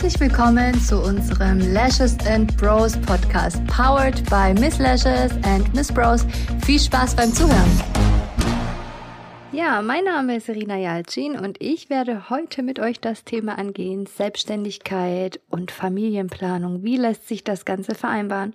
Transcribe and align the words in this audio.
Herzlich 0.00 0.30
willkommen 0.30 0.80
zu 0.80 0.98
unserem 0.98 1.60
Lashes 1.74 2.16
and 2.26 2.56
Bros 2.56 2.96
Podcast, 3.02 3.62
powered 3.66 4.24
by 4.30 4.58
Miss 4.58 4.78
Lashes 4.78 5.30
and 5.42 5.74
Miss 5.74 5.92
Bros. 5.92 6.26
Viel 6.64 6.80
Spaß 6.80 7.14
beim 7.16 7.30
Zuhören. 7.34 7.70
Ja, 9.52 9.82
mein 9.82 10.04
Name 10.04 10.36
ist 10.36 10.46
Serena 10.46 10.78
Jalcin 10.78 11.38
und 11.38 11.60
ich 11.60 11.90
werde 11.90 12.30
heute 12.30 12.62
mit 12.62 12.78
euch 12.78 12.98
das 12.98 13.24
Thema 13.24 13.58
angehen, 13.58 14.06
Selbstständigkeit 14.06 15.38
und 15.50 15.70
Familienplanung. 15.70 16.82
Wie 16.82 16.96
lässt 16.96 17.28
sich 17.28 17.44
das 17.44 17.66
Ganze 17.66 17.94
vereinbaren? 17.94 18.54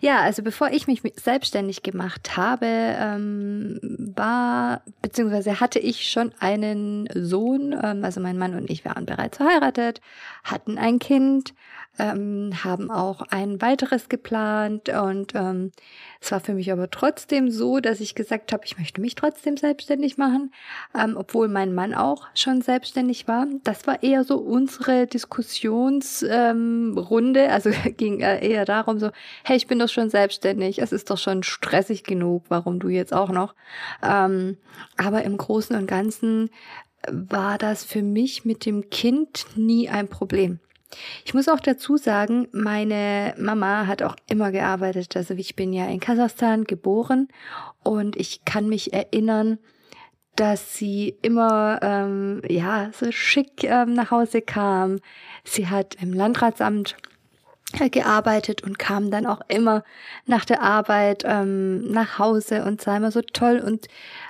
Ja, 0.00 0.20
also 0.20 0.44
bevor 0.44 0.70
ich 0.70 0.86
mich 0.86 1.02
selbstständig 1.16 1.82
gemacht 1.82 2.36
habe, 2.36 2.66
ähm, 2.66 3.80
war, 4.14 4.82
beziehungsweise 5.02 5.58
hatte 5.58 5.80
ich 5.80 6.08
schon 6.08 6.32
einen 6.38 7.08
Sohn, 7.14 7.72
ähm, 7.82 8.04
also 8.04 8.20
mein 8.20 8.38
Mann 8.38 8.54
und 8.54 8.70
ich 8.70 8.84
waren 8.84 9.06
bereits 9.06 9.38
verheiratet, 9.38 10.00
hatten 10.44 10.78
ein 10.78 11.00
Kind, 11.00 11.52
ähm, 11.98 12.52
haben 12.64 12.90
auch 12.90 13.22
ein 13.30 13.60
weiteres 13.60 14.08
geplant 14.08 14.88
und 14.88 15.34
ähm, 15.34 15.72
es 16.20 16.32
war 16.32 16.40
für 16.40 16.54
mich 16.54 16.72
aber 16.72 16.90
trotzdem 16.90 17.50
so, 17.50 17.80
dass 17.80 18.00
ich 18.00 18.14
gesagt 18.14 18.52
habe, 18.52 18.64
ich 18.64 18.78
möchte 18.78 19.00
mich 19.00 19.14
trotzdem 19.14 19.56
selbstständig 19.56 20.18
machen, 20.18 20.52
ähm, 20.98 21.16
obwohl 21.16 21.48
mein 21.48 21.74
Mann 21.74 21.94
auch 21.94 22.26
schon 22.34 22.62
selbstständig 22.62 23.28
war. 23.28 23.46
Das 23.64 23.86
war 23.86 24.02
eher 24.02 24.24
so 24.24 24.38
unsere 24.38 25.06
Diskussionsrunde, 25.06 27.40
ähm, 27.40 27.50
also 27.50 27.70
ging 27.96 28.20
äh, 28.20 28.46
eher 28.46 28.64
darum 28.64 28.98
so, 28.98 29.10
hey, 29.44 29.56
ich 29.56 29.66
bin 29.66 29.78
doch 29.78 29.88
schon 29.88 30.10
selbstständig, 30.10 30.80
es 30.80 30.92
ist 30.92 31.10
doch 31.10 31.18
schon 31.18 31.42
stressig 31.42 32.04
genug, 32.04 32.44
warum 32.48 32.80
du 32.80 32.88
jetzt 32.88 33.12
auch 33.12 33.30
noch? 33.30 33.54
Ähm, 34.02 34.56
aber 34.96 35.22
im 35.22 35.36
Großen 35.36 35.76
und 35.76 35.86
Ganzen 35.86 36.50
war 37.10 37.58
das 37.58 37.84
für 37.84 38.02
mich 38.02 38.44
mit 38.44 38.66
dem 38.66 38.90
Kind 38.90 39.46
nie 39.56 39.88
ein 39.88 40.08
Problem. 40.08 40.60
Ich 41.24 41.34
muss 41.34 41.48
auch 41.48 41.60
dazu 41.60 41.96
sagen, 41.96 42.48
meine 42.52 43.34
Mama 43.38 43.86
hat 43.86 44.02
auch 44.02 44.16
immer 44.28 44.52
gearbeitet. 44.52 45.16
Also 45.16 45.34
ich 45.34 45.54
bin 45.54 45.72
ja 45.72 45.86
in 45.86 46.00
Kasachstan 46.00 46.64
geboren 46.64 47.28
und 47.84 48.16
ich 48.16 48.44
kann 48.44 48.68
mich 48.68 48.92
erinnern, 48.92 49.58
dass 50.36 50.76
sie 50.76 51.16
immer 51.22 51.80
ähm, 51.82 52.42
ja 52.48 52.90
so 52.92 53.10
schick 53.10 53.64
ähm, 53.64 53.94
nach 53.94 54.10
Hause 54.10 54.40
kam. 54.40 55.00
Sie 55.44 55.66
hat 55.66 55.96
im 56.00 56.12
Landratsamt 56.12 56.96
gearbeitet 57.90 58.62
und 58.62 58.78
kam 58.78 59.10
dann 59.10 59.26
auch 59.26 59.42
immer 59.48 59.84
nach 60.24 60.46
der 60.46 60.62
Arbeit 60.62 61.22
ähm, 61.26 61.90
nach 61.90 62.18
Hause 62.18 62.64
und 62.64 62.80
sah 62.80 62.96
immer 62.96 63.10
so 63.10 63.20
toll 63.20 63.62
und 63.64 63.88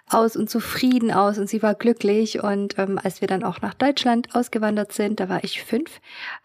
aus 0.08 0.36
und 0.36 0.50
zufrieden 0.50 1.12
aus. 1.12 1.38
Und 1.38 1.48
sie 1.48 1.62
war 1.62 1.74
glücklich. 1.74 2.42
Und 2.42 2.78
ähm, 2.78 2.98
als 3.02 3.20
wir 3.20 3.28
dann 3.28 3.44
auch 3.44 3.60
nach 3.60 3.74
Deutschland 3.74 4.34
ausgewandert 4.34 4.92
sind, 4.92 5.20
da 5.20 5.28
war 5.28 5.44
ich 5.44 5.62
fünf, 5.62 6.00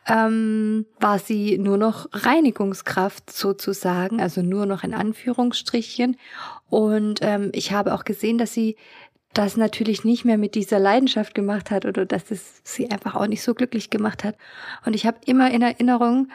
ähm, 0.07 0.85
war 0.99 1.17
sie 1.17 1.57
nur 1.57 1.77
noch 1.77 2.07
Reinigungskraft 2.13 3.31
sozusagen, 3.31 4.21
also 4.21 4.41
nur 4.41 4.65
noch 4.65 4.83
in 4.83 4.93
Anführungsstrichen. 4.93 6.17
Und 6.69 7.19
ähm, 7.21 7.49
ich 7.53 7.71
habe 7.71 7.95
auch 7.95 8.03
gesehen, 8.03 8.37
dass 8.37 8.53
sie 8.53 8.75
das 9.33 9.57
natürlich 9.57 10.03
nicht 10.03 10.25
mehr 10.25 10.37
mit 10.37 10.53
dieser 10.53 10.77
Leidenschaft 10.77 11.33
gemacht 11.33 11.71
hat 11.71 11.85
oder 11.85 12.05
dass 12.05 12.29
es 12.29 12.61
sie 12.63 12.91
einfach 12.91 13.15
auch 13.15 13.25
nicht 13.25 13.41
so 13.41 13.55
glücklich 13.55 13.89
gemacht 13.89 14.23
hat. 14.23 14.35
Und 14.85 14.93
ich 14.93 15.07
habe 15.07 15.17
immer 15.25 15.49
in 15.49 15.63
Erinnerung, 15.63 16.29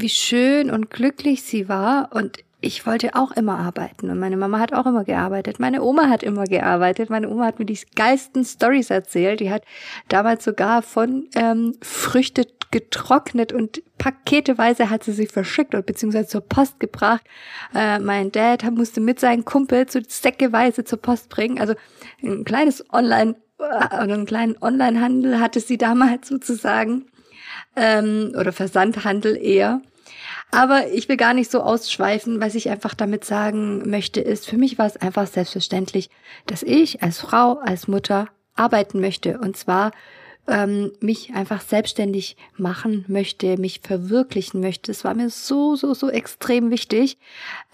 wie 0.00 0.08
schön 0.08 0.70
und 0.70 0.90
glücklich 0.90 1.42
sie 1.42 1.68
war 1.68 2.10
und 2.12 2.38
ich 2.62 2.84
wollte 2.86 3.14
auch 3.14 3.32
immer 3.32 3.58
arbeiten 3.58 4.10
und 4.10 4.18
meine 4.18 4.36
Mama 4.36 4.58
hat 4.58 4.74
auch 4.74 4.84
immer 4.84 5.04
gearbeitet. 5.04 5.58
Meine 5.60 5.82
Oma 5.82 6.10
hat 6.10 6.22
immer 6.22 6.44
gearbeitet. 6.44 7.08
Meine 7.08 7.30
Oma 7.30 7.46
hat 7.46 7.58
mir 7.58 7.64
die 7.64 7.78
geilsten 7.96 8.44
Stories 8.44 8.90
erzählt. 8.90 9.40
Die 9.40 9.50
hat 9.50 9.62
damals 10.08 10.44
sogar 10.44 10.82
von 10.82 11.28
ähm, 11.34 11.74
Früchte 11.80 12.46
getrocknet 12.70 13.52
und 13.52 13.82
paketeweise 13.98 14.90
hat 14.90 15.04
sie 15.04 15.12
sie 15.12 15.26
verschickt 15.26 15.74
oder 15.74 15.82
beziehungsweise 15.82 16.28
zur 16.28 16.42
Post 16.42 16.78
gebracht. 16.80 17.22
Äh, 17.74 17.98
mein 17.98 18.30
Dad 18.30 18.70
musste 18.70 19.00
mit 19.00 19.18
seinen 19.18 19.44
Kumpel 19.44 19.86
zu 19.86 20.02
säckeweise 20.06 20.84
zur 20.84 21.00
Post 21.00 21.30
bringen. 21.30 21.58
Also 21.58 21.74
ein 22.22 22.44
kleines 22.44 22.84
Online 22.92 23.36
äh, 23.58 23.64
oder 23.64 24.14
einen 24.14 24.26
kleinen 24.26 24.56
Onlinehandel 24.60 25.40
hatte 25.40 25.60
sie 25.60 25.78
damals 25.78 26.28
sozusagen 26.28 27.06
ähm, 27.74 28.32
oder 28.38 28.52
Versandhandel 28.52 29.36
eher. 29.36 29.80
Aber 30.50 30.88
ich 30.88 31.08
will 31.08 31.16
gar 31.16 31.34
nicht 31.34 31.50
so 31.50 31.62
ausschweifen. 31.62 32.40
Was 32.40 32.54
ich 32.54 32.70
einfach 32.70 32.94
damit 32.94 33.24
sagen 33.24 33.88
möchte, 33.88 34.20
ist, 34.20 34.48
für 34.48 34.56
mich 34.56 34.78
war 34.78 34.86
es 34.86 34.96
einfach 34.96 35.26
selbstverständlich, 35.26 36.10
dass 36.46 36.62
ich 36.62 37.02
als 37.02 37.18
Frau, 37.20 37.58
als 37.58 37.88
Mutter 37.88 38.26
arbeiten 38.56 39.00
möchte. 39.00 39.38
Und 39.38 39.56
zwar 39.56 39.92
ähm, 40.48 40.90
mich 41.00 41.32
einfach 41.34 41.60
selbstständig 41.60 42.36
machen 42.56 43.04
möchte, 43.06 43.56
mich 43.56 43.80
verwirklichen 43.82 44.60
möchte. 44.60 44.90
Es 44.90 45.04
war 45.04 45.14
mir 45.14 45.30
so, 45.30 45.76
so, 45.76 45.94
so 45.94 46.10
extrem 46.10 46.70
wichtig. 46.70 47.18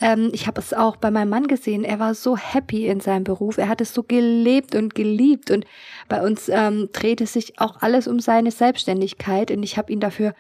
Ähm, 0.00 0.31
ich 0.32 0.47
habe 0.47 0.60
es 0.60 0.75
auch 0.75 0.97
bei 0.97 1.10
meinem 1.10 1.31
Mann 1.31 1.47
gesehen. 1.48 1.84
Er 1.84 1.98
war 1.98 2.14
so 2.14 2.37
happy 2.37 2.87
in 2.87 3.00
seinem 3.00 3.25
Beruf. 3.25 3.56
Er 3.56 3.69
hat 3.69 3.81
es 3.81 3.94
so 3.94 4.03
gelebt 4.03 4.75
und 4.75 4.94
geliebt. 4.94 5.50
Und 5.50 5.64
bei 6.08 6.22
uns 6.22 6.48
ähm, 6.50 6.91
drehte 6.93 7.26
sich 7.26 7.58
auch 7.58 7.81
alles 7.81 8.06
um 8.06 8.20
seine 8.20 8.50
Selbstständigkeit. 8.50 9.50
Und 9.50 9.62
ich 9.62 9.78
habe 9.78 9.93
ihn 9.93 10.00
dafür 10.00 10.34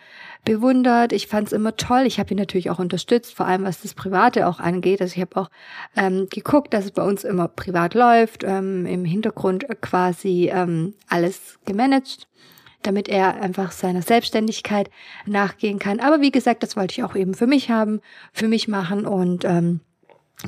bewundert. 0.46 1.12
Ich 1.12 1.26
fand 1.26 1.48
es 1.48 1.52
immer 1.52 1.76
toll. 1.76 2.04
Ich 2.06 2.18
habe 2.18 2.32
ihn 2.32 2.38
natürlich 2.38 2.70
auch 2.70 2.78
unterstützt, 2.78 3.34
vor 3.34 3.46
allem 3.46 3.64
was 3.64 3.82
das 3.82 3.92
Private 3.92 4.46
auch 4.46 4.58
angeht. 4.60 5.02
Also 5.02 5.14
ich 5.14 5.20
habe 5.20 5.36
auch 5.38 5.50
ähm, 5.94 6.28
geguckt, 6.30 6.72
dass 6.72 6.86
es 6.86 6.92
bei 6.92 7.02
uns 7.02 7.24
immer 7.24 7.48
privat 7.48 7.92
läuft, 7.92 8.44
ähm, 8.44 8.86
im 8.86 9.04
Hintergrund 9.04 9.66
quasi 9.82 10.50
ähm, 10.50 10.94
alles 11.08 11.58
gemanagt 11.66 12.28
damit 12.82 13.08
er 13.08 13.40
einfach 13.42 13.72
seiner 13.72 14.02
Selbstständigkeit 14.02 14.90
nachgehen 15.26 15.80
kann. 15.80 15.98
Aber 15.98 16.20
wie 16.20 16.30
gesagt, 16.30 16.62
das 16.62 16.76
wollte 16.76 16.92
ich 16.92 17.02
auch 17.02 17.16
eben 17.16 17.34
für 17.34 17.48
mich 17.48 17.68
haben, 17.68 18.00
für 18.32 18.46
mich 18.46 18.68
machen 18.68 19.06
und 19.06 19.44
ähm, 19.44 19.80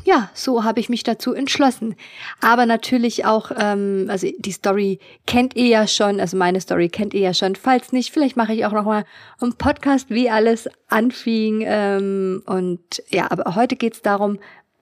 ja, 0.05 0.31
so 0.35 0.65
habe 0.65 0.81
ich 0.81 0.89
mich 0.89 1.03
dazu 1.03 1.33
entschlossen. 1.33 1.97
Aber 2.41 2.67
natürlich 2.67 3.25
auch, 3.25 3.51
ähm, 3.57 4.07
also 4.11 4.29
die 4.39 4.53
Story 4.53 4.99
kennt 5.27 5.57
ihr 5.57 5.67
ja 5.67 5.87
schon, 5.87 6.21
also 6.21 6.37
meine 6.37 6.61
Story 6.61 6.89
kennt 6.89 7.15
ihr 7.15 7.21
ja 7.21 7.35
schon. 7.35 7.57
Falls 7.57 7.93
nicht, 7.93 8.13
vielleicht 8.13 8.37
mache 8.37 8.53
ich 8.53 8.67
auch 8.67 8.73
noch 8.73 8.85
mal 8.85 9.05
einen 9.41 9.55
Podcast, 9.55 10.11
wie 10.11 10.29
alles 10.29 10.69
anfing. 10.89 11.65
Ähm, 11.67 12.43
und 12.47 13.03
ja, 13.09 13.31
aber 13.31 13.55
heute 13.55 13.77
geht's 13.77 14.03
darum, 14.03 14.39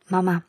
Mama. 0.09 0.43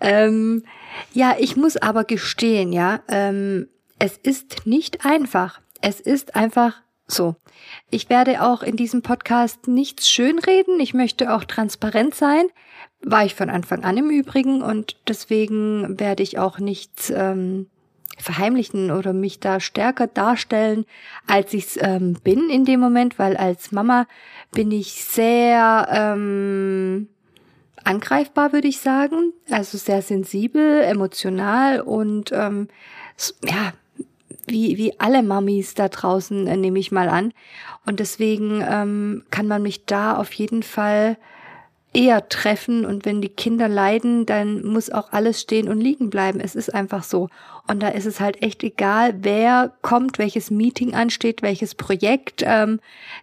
Ähm, 0.00 0.64
ja, 1.12 1.36
ich 1.38 1.56
muss 1.56 1.76
aber 1.76 2.04
gestehen, 2.04 2.72
ja, 2.72 3.00
ähm, 3.08 3.68
es 3.98 4.16
ist 4.16 4.66
nicht 4.66 5.04
einfach. 5.04 5.60
Es 5.80 6.00
ist 6.00 6.34
einfach 6.36 6.74
so. 7.08 7.36
Ich 7.90 8.10
werde 8.10 8.42
auch 8.42 8.62
in 8.62 8.76
diesem 8.76 9.02
Podcast 9.02 9.66
nichts 9.66 10.08
schönreden. 10.10 10.78
Ich 10.78 10.94
möchte 10.94 11.34
auch 11.34 11.44
transparent 11.44 12.14
sein. 12.14 12.46
War 13.02 13.24
ich 13.24 13.34
von 13.34 13.50
Anfang 13.50 13.84
an 13.84 13.96
im 13.96 14.10
Übrigen 14.10 14.62
und 14.62 14.96
deswegen 15.08 15.98
werde 15.98 16.22
ich 16.22 16.38
auch 16.38 16.58
nichts 16.58 17.10
ähm, 17.10 17.68
verheimlichen 18.18 18.90
oder 18.90 19.12
mich 19.12 19.40
da 19.40 19.60
stärker 19.60 20.06
darstellen, 20.06 20.84
als 21.26 21.54
ich 21.54 21.78
ähm, 21.80 22.14
bin 22.24 22.50
in 22.50 22.64
dem 22.64 22.80
Moment, 22.80 23.18
weil 23.18 23.36
als 23.36 23.72
Mama 23.72 24.06
bin 24.52 24.70
ich 24.70 25.04
sehr 25.04 25.88
ähm, 25.90 27.08
angreifbar, 27.84 28.52
würde 28.52 28.68
ich 28.68 28.80
sagen. 28.80 29.32
Also 29.50 29.78
sehr 29.78 30.02
sensibel, 30.02 30.82
emotional 30.82 31.80
und 31.80 32.32
ähm, 32.32 32.68
ja, 33.44 33.72
wie, 34.50 34.76
wie 34.78 34.98
alle 34.98 35.22
Mamis 35.22 35.74
da 35.74 35.88
draußen, 35.88 36.46
äh, 36.46 36.56
nehme 36.56 36.78
ich 36.78 36.92
mal 36.92 37.08
an. 37.08 37.32
Und 37.86 38.00
deswegen 38.00 38.62
ähm, 38.68 39.24
kann 39.30 39.46
man 39.46 39.62
mich 39.62 39.86
da 39.86 40.16
auf 40.16 40.32
jeden 40.32 40.62
Fall 40.62 41.16
eher 41.94 42.28
treffen 42.28 42.84
und 42.84 43.06
wenn 43.06 43.22
die 43.22 43.30
Kinder 43.30 43.66
leiden, 43.66 44.26
dann 44.26 44.64
muss 44.64 44.90
auch 44.90 45.12
alles 45.12 45.40
stehen 45.40 45.68
und 45.68 45.80
liegen 45.80 46.10
bleiben. 46.10 46.38
Es 46.38 46.54
ist 46.54 46.74
einfach 46.74 47.02
so. 47.02 47.28
Und 47.66 47.82
da 47.82 47.88
ist 47.88 48.06
es 48.06 48.20
halt 48.20 48.42
echt 48.42 48.62
egal, 48.62 49.14
wer 49.22 49.72
kommt, 49.82 50.18
welches 50.18 50.50
Meeting 50.50 50.94
ansteht, 50.94 51.42
welches 51.42 51.74
Projekt. 51.74 52.42
Ähm, 52.44 52.80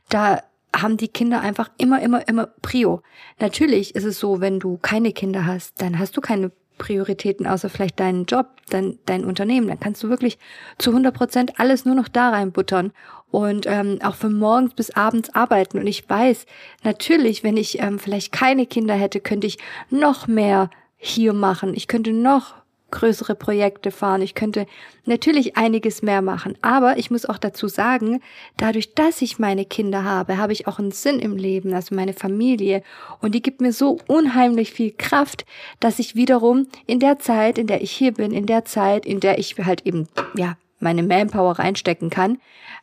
da 0.09 0.41
haben 0.75 0.97
die 0.97 1.07
Kinder 1.07 1.41
einfach 1.41 1.69
immer, 1.77 2.01
immer, 2.01 2.27
immer 2.27 2.47
Prio. 2.61 3.01
Natürlich 3.39 3.95
ist 3.95 4.03
es 4.03 4.19
so, 4.19 4.41
wenn 4.41 4.59
du 4.59 4.77
keine 4.77 5.13
Kinder 5.13 5.45
hast, 5.45 5.81
dann 5.81 5.99
hast 5.99 6.17
du 6.17 6.21
keine 6.21 6.51
Prioritäten, 6.77 7.47
außer 7.47 7.69
vielleicht 7.69 7.99
deinen 7.99 8.25
Job, 8.25 8.47
dein, 8.69 8.99
dein 9.05 9.25
Unternehmen. 9.25 9.67
Dann 9.67 9.79
kannst 9.79 10.03
du 10.03 10.09
wirklich 10.09 10.37
zu 10.77 10.91
100 10.91 11.13
Prozent 11.13 11.59
alles 11.59 11.85
nur 11.85 11.95
noch 11.95 12.07
da 12.07 12.29
reinbuttern 12.29 12.91
und 13.31 13.65
ähm, 13.67 13.99
auch 14.03 14.15
von 14.15 14.33
morgens 14.33 14.73
bis 14.73 14.91
abends 14.91 15.29
arbeiten. 15.35 15.77
Und 15.77 15.87
ich 15.87 16.09
weiß, 16.09 16.45
natürlich, 16.83 17.43
wenn 17.43 17.57
ich 17.57 17.81
ähm, 17.81 17.99
vielleicht 17.99 18.31
keine 18.31 18.65
Kinder 18.65 18.93
hätte, 18.93 19.19
könnte 19.19 19.47
ich 19.47 19.57
noch 19.89 20.27
mehr 20.27 20.69
hier 20.97 21.33
machen. 21.33 21.73
Ich 21.75 21.87
könnte 21.87 22.13
noch 22.13 22.55
größere 22.95 23.35
Projekte 23.35 23.91
fahren. 23.91 24.21
Ich 24.21 24.33
könnte 24.33 24.65
natürlich 25.05 25.57
einiges 25.57 26.01
mehr 26.01 26.21
machen. 26.21 26.57
Aber 26.61 26.97
ich 26.97 27.11
muss 27.11 27.25
auch 27.25 27.37
dazu 27.37 27.67
sagen, 27.67 28.21
dadurch, 28.57 28.95
dass 28.95 29.21
ich 29.21 29.37
meine 29.37 29.65
Kinder 29.65 30.03
habe, 30.03 30.37
habe 30.37 30.53
ich 30.53 30.67
auch 30.67 30.79
einen 30.79 30.91
Sinn 30.91 31.19
im 31.19 31.35
Leben, 31.35 31.73
also 31.73 31.93
meine 31.93 32.13
Familie. 32.13 32.81
Und 33.21 33.35
die 33.35 33.41
gibt 33.41 33.61
mir 33.61 33.73
so 33.73 33.99
unheimlich 34.07 34.71
viel 34.71 34.91
Kraft, 34.91 35.45
dass 35.79 35.99
ich 35.99 36.15
wiederum 36.15 36.67
in 36.87 36.99
der 36.99 37.19
Zeit, 37.19 37.57
in 37.57 37.67
der 37.67 37.81
ich 37.81 37.91
hier 37.91 38.13
bin, 38.13 38.31
in 38.31 38.45
der 38.45 38.65
Zeit, 38.65 39.05
in 39.05 39.19
der 39.19 39.37
ich 39.37 39.55
halt 39.63 39.85
eben, 39.85 40.07
ja, 40.35 40.57
meine 40.79 41.03
Manpower 41.03 41.59
reinstecken 41.59 42.09
kann, 42.09 42.39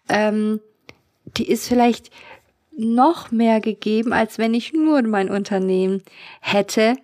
ähm, 0.08 0.60
die 1.36 1.48
ist 1.48 1.68
vielleicht 1.68 2.10
noch 2.76 3.30
mehr 3.30 3.60
gegeben, 3.60 4.12
als 4.12 4.38
wenn 4.38 4.54
ich 4.54 4.72
nur 4.72 5.02
mein 5.02 5.30
Unternehmen 5.30 6.02
hätte, 6.40 6.96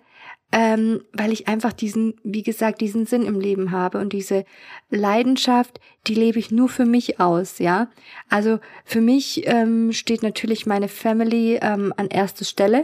ähm, 0.51 1.01
weil 1.13 1.31
ich 1.31 1.47
einfach 1.47 1.73
diesen, 1.73 2.15
wie 2.23 2.41
gesagt, 2.41 2.81
diesen 2.81 3.05
Sinn 3.05 3.23
im 3.23 3.39
Leben 3.39 3.71
habe 3.71 3.99
und 3.99 4.13
diese 4.13 4.45
Leidenschaft, 4.89 5.79
die 6.07 6.15
lebe 6.15 6.39
ich 6.39 6.49
nur 6.49 6.69
für 6.69 6.85
mich 6.85 7.19
aus, 7.19 7.59
ja. 7.59 7.89
Also 8.29 8.59
für 8.83 9.01
mich 9.01 9.47
ähm, 9.47 9.91
steht 9.91 10.23
natürlich 10.23 10.65
meine 10.65 10.87
Family 10.87 11.59
ähm, 11.61 11.93
an 11.97 12.07
erster 12.07 12.45
Stelle, 12.45 12.83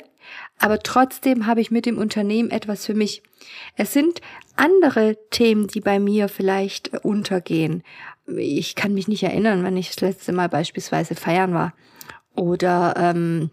aber 0.59 0.79
trotzdem 0.79 1.47
habe 1.47 1.61
ich 1.61 1.71
mit 1.71 1.87
dem 1.87 1.97
Unternehmen 1.97 2.51
etwas 2.51 2.85
für 2.85 2.93
mich. 2.93 3.23
Es 3.75 3.93
sind 3.93 4.21
andere 4.55 5.17
Themen, 5.31 5.67
die 5.67 5.81
bei 5.81 5.99
mir 5.99 6.27
vielleicht 6.27 6.93
äh, 6.93 6.99
untergehen. 7.01 7.83
Ich 8.27 8.75
kann 8.75 8.93
mich 8.93 9.07
nicht 9.07 9.23
erinnern, 9.23 9.63
wenn 9.63 9.77
ich 9.77 9.89
das 9.89 10.01
letzte 10.01 10.33
Mal 10.33 10.49
beispielsweise 10.49 11.15
feiern 11.15 11.53
war 11.53 11.73
oder 12.35 12.93
ähm, 12.97 13.49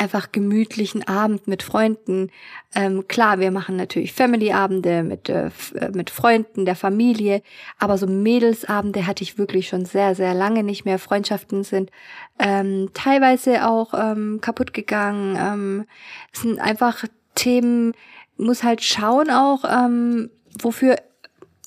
einfach 0.00 0.32
gemütlichen 0.32 1.06
Abend 1.06 1.46
mit 1.46 1.62
Freunden. 1.62 2.30
Ähm, 2.74 3.06
klar, 3.06 3.38
wir 3.38 3.50
machen 3.50 3.76
natürlich 3.76 4.14
Family-Abende 4.14 5.02
mit, 5.02 5.28
äh, 5.28 5.50
äh, 5.74 5.90
mit 5.92 6.08
Freunden, 6.08 6.64
der 6.64 6.74
Familie, 6.74 7.42
aber 7.78 7.98
so 7.98 8.06
Mädelsabende 8.06 9.06
hatte 9.06 9.22
ich 9.22 9.36
wirklich 9.36 9.68
schon 9.68 9.84
sehr, 9.84 10.14
sehr 10.14 10.32
lange 10.32 10.62
nicht 10.62 10.86
mehr. 10.86 10.98
Freundschaften 10.98 11.64
sind 11.64 11.90
ähm, 12.38 12.90
teilweise 12.94 13.68
auch 13.68 13.92
ähm, 13.92 14.40
kaputt 14.40 14.72
gegangen. 14.72 15.36
Ähm, 15.38 15.86
es 16.32 16.40
sind 16.40 16.60
einfach 16.60 17.04
Themen, 17.34 17.92
muss 18.38 18.62
halt 18.62 18.82
schauen 18.82 19.30
auch, 19.30 19.64
ähm, 19.64 20.30
wofür 20.60 20.96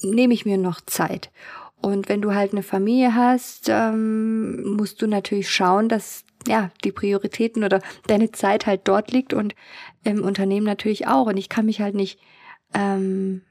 nehme 0.01 0.33
ich 0.33 0.45
mir 0.45 0.57
noch 0.57 0.81
Zeit. 0.81 1.29
Und 1.83 2.07
wenn 2.07 2.21
du 2.21 2.33
halt 2.33 2.53
eine 2.53 2.63
Familie 2.63 3.13
hast, 3.13 3.67
ähm, 3.67 4.63
musst 4.77 5.01
du 5.01 5.07
natürlich 5.07 5.51
schauen, 5.51 5.89
dass 5.89 6.23
ja, 6.47 6.71
die 6.85 6.93
Prioritäten 6.93 7.65
oder 7.65 7.81
deine 8.07 8.31
Zeit 8.31 8.65
halt 8.65 8.81
dort 8.85 9.11
liegt 9.11 9.33
und 9.33 9.53
im 10.05 10.23
Unternehmen 10.23 10.65
natürlich 10.65 11.07
auch. 11.07 11.27
Und 11.27 11.35
ich 11.35 11.49
kann 11.49 11.65
mich 11.65 11.81
halt 11.81 11.93
nicht, 11.93 12.19
ähm, 12.73 13.41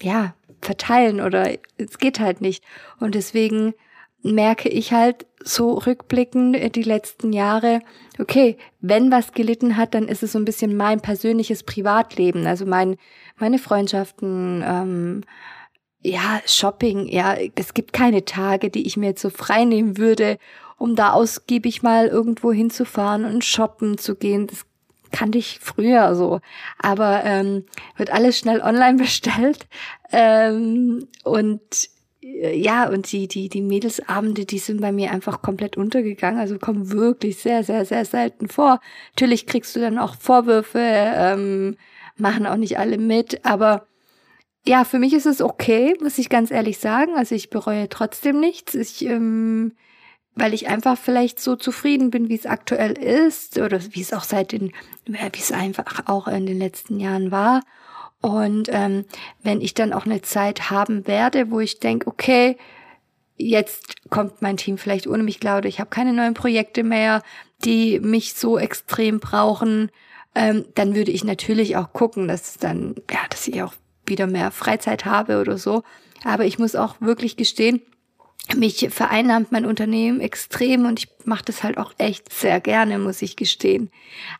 ja, 0.00 0.34
verteilen 0.62 1.20
oder 1.20 1.50
es 1.76 1.98
geht 1.98 2.18
halt 2.18 2.40
nicht. 2.40 2.64
Und 2.98 3.14
deswegen 3.14 3.74
merke 4.22 4.70
ich 4.70 4.92
halt 4.94 5.26
so 5.42 5.74
rückblickend 5.74 6.74
die 6.74 6.82
letzten 6.82 7.34
Jahre, 7.34 7.80
okay, 8.18 8.56
wenn 8.80 9.10
was 9.10 9.32
gelitten 9.32 9.76
hat, 9.76 9.92
dann 9.92 10.08
ist 10.08 10.22
es 10.22 10.32
so 10.32 10.38
ein 10.38 10.46
bisschen 10.46 10.76
mein 10.76 11.00
persönliches 11.00 11.62
Privatleben, 11.62 12.46
also 12.46 12.64
mein, 12.64 12.96
meine 13.38 13.58
Freundschaften, 13.58 14.64
ähm, 14.66 15.20
ja, 16.02 16.40
Shopping, 16.46 17.08
ja, 17.08 17.36
es 17.54 17.74
gibt 17.74 17.92
keine 17.92 18.24
Tage, 18.24 18.70
die 18.70 18.86
ich 18.86 18.96
mir 18.96 19.08
jetzt 19.08 19.22
so 19.22 19.30
frei 19.30 19.64
nehmen 19.64 19.98
würde 19.98 20.38
um 20.80 20.96
da 20.96 21.12
ausgiebig 21.12 21.82
mal 21.82 22.06
irgendwo 22.06 22.52
hinzufahren 22.52 23.26
und 23.26 23.44
shoppen 23.44 23.98
zu 23.98 24.16
gehen. 24.16 24.46
Das 24.46 24.64
kannte 25.12 25.36
ich 25.36 25.58
früher 25.60 26.14
so. 26.14 26.40
Aber 26.78 27.22
ähm, 27.24 27.66
wird 27.96 28.10
alles 28.10 28.38
schnell 28.38 28.62
online 28.62 28.96
bestellt. 29.02 29.66
Ähm, 30.10 31.06
und 31.22 31.60
äh, 32.22 32.56
ja, 32.58 32.88
und 32.88 33.12
die, 33.12 33.28
die, 33.28 33.50
die 33.50 33.60
Mädelsabende, 33.60 34.46
die 34.46 34.58
sind 34.58 34.80
bei 34.80 34.90
mir 34.90 35.10
einfach 35.10 35.42
komplett 35.42 35.76
untergegangen. 35.76 36.40
Also 36.40 36.58
kommen 36.58 36.90
wirklich 36.90 37.36
sehr, 37.36 37.62
sehr, 37.62 37.84
sehr 37.84 38.06
selten 38.06 38.48
vor. 38.48 38.80
Natürlich 39.10 39.46
kriegst 39.46 39.76
du 39.76 39.80
dann 39.80 39.98
auch 39.98 40.14
Vorwürfe, 40.14 40.80
ähm, 40.80 41.76
machen 42.16 42.46
auch 42.46 42.56
nicht 42.56 42.78
alle 42.78 42.96
mit, 42.96 43.44
aber 43.44 43.86
ja, 44.66 44.84
für 44.84 44.98
mich 44.98 45.14
ist 45.14 45.26
es 45.26 45.40
okay, 45.40 45.94
muss 46.00 46.18
ich 46.18 46.28
ganz 46.28 46.50
ehrlich 46.50 46.78
sagen. 46.78 47.14
Also 47.16 47.34
ich 47.34 47.50
bereue 47.50 47.88
trotzdem 47.88 48.40
nichts. 48.40 48.74
Ich 48.74 49.04
ähm, 49.04 49.72
weil 50.34 50.54
ich 50.54 50.68
einfach 50.68 50.96
vielleicht 50.96 51.40
so 51.40 51.56
zufrieden 51.56 52.10
bin, 52.10 52.28
wie 52.28 52.34
es 52.34 52.46
aktuell 52.46 52.92
ist 52.92 53.58
oder 53.58 53.80
wie 53.90 54.00
es 54.00 54.12
auch 54.12 54.24
seit 54.24 54.52
den, 54.52 54.72
wie 55.06 55.38
es 55.38 55.52
einfach 55.52 56.06
auch 56.06 56.28
in 56.28 56.46
den 56.46 56.58
letzten 56.58 57.00
Jahren 57.00 57.30
war. 57.30 57.62
Und 58.20 58.68
ähm, 58.70 59.04
wenn 59.42 59.60
ich 59.60 59.74
dann 59.74 59.92
auch 59.92 60.06
eine 60.06 60.22
Zeit 60.22 60.70
haben 60.70 61.06
werde, 61.06 61.50
wo 61.50 61.60
ich 61.60 61.80
denke, 61.80 62.06
okay, 62.06 62.56
jetzt 63.36 64.10
kommt 64.10 64.42
mein 64.42 64.56
Team 64.56 64.78
vielleicht 64.78 65.06
ohne 65.06 65.22
mich 65.22 65.40
klar 65.40 65.58
oder 65.58 65.68
ich 65.68 65.80
habe 65.80 65.90
keine 65.90 66.12
neuen 66.12 66.34
Projekte 66.34 66.84
mehr, 66.84 67.22
die 67.64 67.98
mich 67.98 68.34
so 68.34 68.58
extrem 68.58 69.20
brauchen, 69.20 69.90
ähm, 70.34 70.66
dann 70.74 70.94
würde 70.94 71.10
ich 71.10 71.24
natürlich 71.24 71.76
auch 71.76 71.92
gucken, 71.92 72.28
dass 72.28 72.56
dann, 72.58 72.94
ja, 73.10 73.20
dass 73.30 73.48
ich 73.48 73.62
auch 73.62 73.72
wieder 74.10 74.26
mehr 74.26 74.50
Freizeit 74.50 75.06
habe 75.06 75.40
oder 75.40 75.56
so. 75.56 75.82
Aber 76.24 76.44
ich 76.44 76.58
muss 76.58 76.76
auch 76.76 76.96
wirklich 77.00 77.36
gestehen, 77.38 77.80
mich 78.56 78.88
vereinnahmt 78.90 79.52
mein 79.52 79.64
Unternehmen 79.64 80.20
extrem 80.20 80.84
und 80.84 80.98
ich 80.98 81.08
mache 81.24 81.44
das 81.44 81.62
halt 81.62 81.78
auch 81.78 81.92
echt 81.98 82.32
sehr 82.32 82.60
gerne, 82.60 82.98
muss 82.98 83.22
ich 83.22 83.36
gestehen. 83.36 83.90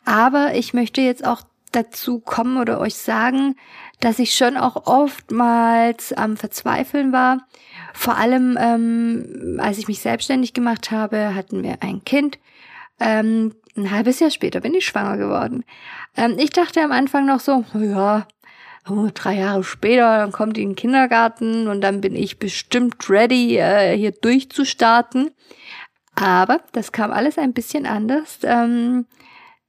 Aber 0.05 0.53
ich 0.53 0.73
möchte 0.73 1.01
jetzt 1.01 1.25
auch 1.25 1.41
dazu 1.71 2.19
kommen 2.19 2.57
oder 2.57 2.79
euch 2.79 2.95
sagen, 2.95 3.55
dass 3.99 4.19
ich 4.19 4.35
schon 4.35 4.57
auch 4.57 4.87
oftmals 4.87 6.11
am 6.13 6.35
Verzweifeln 6.35 7.13
war. 7.13 7.47
Vor 7.93 8.17
allem, 8.17 8.57
ähm, 8.59 9.59
als 9.61 9.77
ich 9.77 9.87
mich 9.87 10.01
selbstständig 10.01 10.53
gemacht 10.53 10.91
habe, 10.91 11.33
hatten 11.35 11.63
wir 11.63 11.77
ein 11.81 12.03
Kind. 12.03 12.39
Ähm, 12.99 13.55
ein 13.77 13.91
halbes 13.91 14.19
Jahr 14.19 14.31
später 14.31 14.59
bin 14.59 14.73
ich 14.73 14.85
schwanger 14.85 15.17
geworden. 15.17 15.63
Ähm, 16.17 16.35
ich 16.37 16.49
dachte 16.49 16.81
am 16.81 16.91
Anfang 16.91 17.25
noch 17.25 17.39
so, 17.39 17.63
ja, 17.73 18.27
oh, 18.89 19.09
drei 19.13 19.37
Jahre 19.37 19.63
später, 19.63 20.17
dann 20.17 20.31
kommt 20.31 20.57
die 20.57 20.63
in 20.63 20.71
den 20.71 20.75
Kindergarten 20.75 21.67
und 21.67 21.81
dann 21.81 22.01
bin 22.01 22.15
ich 22.15 22.39
bestimmt 22.39 23.09
ready, 23.09 23.57
äh, 23.57 23.95
hier 23.97 24.11
durchzustarten. 24.11 25.31
Aber 26.15 26.61
das 26.73 26.91
kam 26.91 27.11
alles 27.11 27.37
ein 27.37 27.53
bisschen 27.53 27.85
anders. 27.85 28.39
Ähm, 28.43 29.05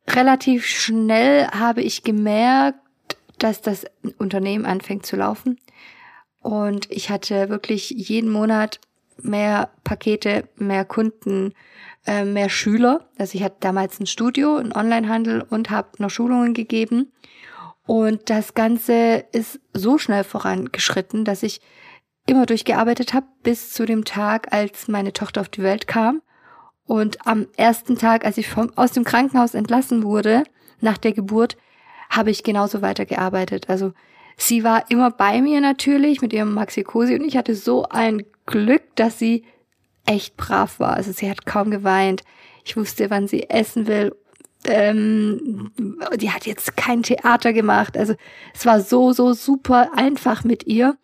relativ 0.09 0.67
schnell 0.67 1.47
habe 1.49 1.83
ich 1.83 2.03
gemerkt, 2.03 2.79
dass 3.39 3.61
das 3.61 3.87
Unternehmen 4.19 4.67
anfängt 4.67 5.07
zu 5.07 5.17
laufen. 5.17 5.59
Und 6.41 6.91
ich 6.91 7.11
hatte 7.11 7.49
wirklich 7.49 7.91
jeden 7.91 8.31
Monat 8.31 8.81
mehr 9.21 9.71
Pakete, 9.85 10.49
mehr 10.57 10.85
Kunden, 10.85 11.55
äh, 12.07 12.25
mehr 12.25 12.49
Schüler. 12.49 13.09
Also 13.19 13.39
ich 13.39 13.45
hatte 13.45 13.57
damals 13.61 14.01
ein 14.01 14.07
Studio, 14.07 14.57
einen 14.57 14.75
Onlinehandel 14.75 15.43
und 15.49 15.71
habe 15.71 15.91
noch 15.99 16.11
Schulungen 16.11 16.55
gegeben. 16.55 17.13
Und 17.87 18.31
das 18.31 18.55
Ganze 18.55 19.25
ist 19.33 19.61
so 19.73 19.99
schnell 19.99 20.25
vorangeschritten, 20.25 21.25
dass 21.25 21.43
ich 21.43 21.61
immer 22.27 22.47
durchgearbeitet 22.47 23.15
habe 23.15 23.27
bis 23.43 23.73
zu 23.73 23.85
dem 23.85 24.05
Tag, 24.05 24.53
als 24.53 24.89
meine 24.89 25.13
Tochter 25.13 25.41
auf 25.41 25.49
die 25.49 25.63
Welt 25.63 25.89
kam. 25.89 26.23
Und 26.85 27.27
am 27.27 27.49
ersten 27.57 27.99
Tag, 27.99 28.25
als 28.25 28.39
ich 28.39 28.49
vom, 28.49 28.71
aus 28.77 28.93
dem 28.93 29.05
Krankenhaus 29.05 29.55
entlassen 29.55 30.03
wurde, 30.03 30.45
nach 30.81 30.99
der 30.99 31.13
Geburt, 31.13 31.57
habe 32.11 32.31
ich 32.31 32.45
genauso 32.45 32.83
weitergearbeitet. 32.83 33.69
Also 33.69 33.93
sie 34.37 34.63
war 34.63 34.91
immer 34.91 35.11
bei 35.11 35.41
mir 35.41 35.61
natürlich 35.61 36.21
mit 36.21 36.33
ihrem 36.33 36.55
Maxi-Cosi 36.55 37.15
und 37.15 37.25
ich 37.25 37.37
hatte 37.37 37.55
so 37.55 37.87
ein 37.89 38.25
Glück, 38.47 38.83
dass 38.97 39.19
sie 39.19 39.45
echt 40.07 40.37
brav 40.37 40.79
war. 40.79 40.95
Also 40.95 41.13
sie 41.13 41.31
hat 41.31 41.47
kaum 41.47 41.71
geweint. 41.71 42.23
Ich 42.65 42.77
wusste, 42.77 43.11
wann 43.11 43.27
sie 43.27 43.49
essen 43.49 43.87
will 43.87 44.15
ähm, 44.67 45.71
die 46.17 46.31
hat 46.31 46.47
jetzt 46.47 46.77
kein 46.77 47.03
Theater 47.03 47.53
gemacht. 47.53 47.97
Also 47.97 48.15
es 48.55 48.67
war 48.67 48.81
so, 48.81 49.13
so 49.13 49.33
super 49.33 49.91
einfach 49.97 50.45
mit 50.45 50.67
ihr. 50.67 50.97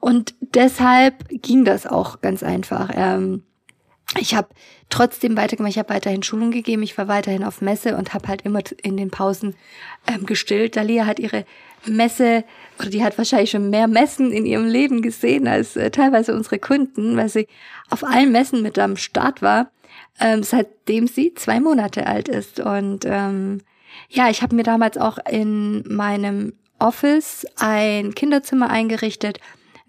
Und 0.00 0.34
deshalb 0.40 1.28
ging 1.28 1.64
das 1.64 1.86
auch 1.86 2.20
ganz 2.20 2.42
einfach. 2.42 2.90
Ähm, 2.94 3.42
ich 4.18 4.34
habe 4.34 4.48
trotzdem 4.88 5.36
weitergemacht, 5.36 5.72
ich 5.72 5.78
habe 5.78 5.94
weiterhin 5.94 6.22
Schulung 6.22 6.50
gegeben, 6.50 6.82
ich 6.82 6.98
war 6.98 7.06
weiterhin 7.06 7.44
auf 7.44 7.60
Messe 7.60 7.96
und 7.96 8.12
habe 8.12 8.26
halt 8.28 8.42
immer 8.42 8.60
in 8.82 8.96
den 8.96 9.10
Pausen 9.10 9.54
ähm, 10.06 10.26
gestillt. 10.26 10.74
Dalia 10.74 11.06
hat 11.06 11.20
ihre 11.20 11.44
Messe, 11.86 12.44
oder 12.78 12.90
die 12.90 13.04
hat 13.04 13.16
wahrscheinlich 13.18 13.50
schon 13.50 13.70
mehr 13.70 13.86
Messen 13.86 14.32
in 14.32 14.46
ihrem 14.46 14.66
Leben 14.66 15.02
gesehen 15.02 15.46
als 15.46 15.76
äh, 15.76 15.90
teilweise 15.90 16.34
unsere 16.34 16.58
Kunden, 16.58 17.16
weil 17.16 17.28
sie 17.28 17.46
auf 17.88 18.02
allen 18.02 18.32
Messen 18.32 18.62
mit 18.62 18.78
am 18.78 18.96
Start 18.96 19.42
war 19.42 19.70
ähm, 20.18 20.42
seitdem 20.42 21.06
sie 21.06 21.34
zwei 21.34 21.60
Monate 21.60 22.06
alt 22.06 22.28
ist. 22.28 22.60
Und 22.60 23.04
ähm, 23.06 23.60
ja, 24.08 24.28
ich 24.30 24.42
habe 24.42 24.54
mir 24.54 24.62
damals 24.62 24.98
auch 24.98 25.18
in 25.28 25.82
meinem 25.88 26.54
Office 26.78 27.46
ein 27.56 28.14
Kinderzimmer 28.14 28.70
eingerichtet. 28.70 29.38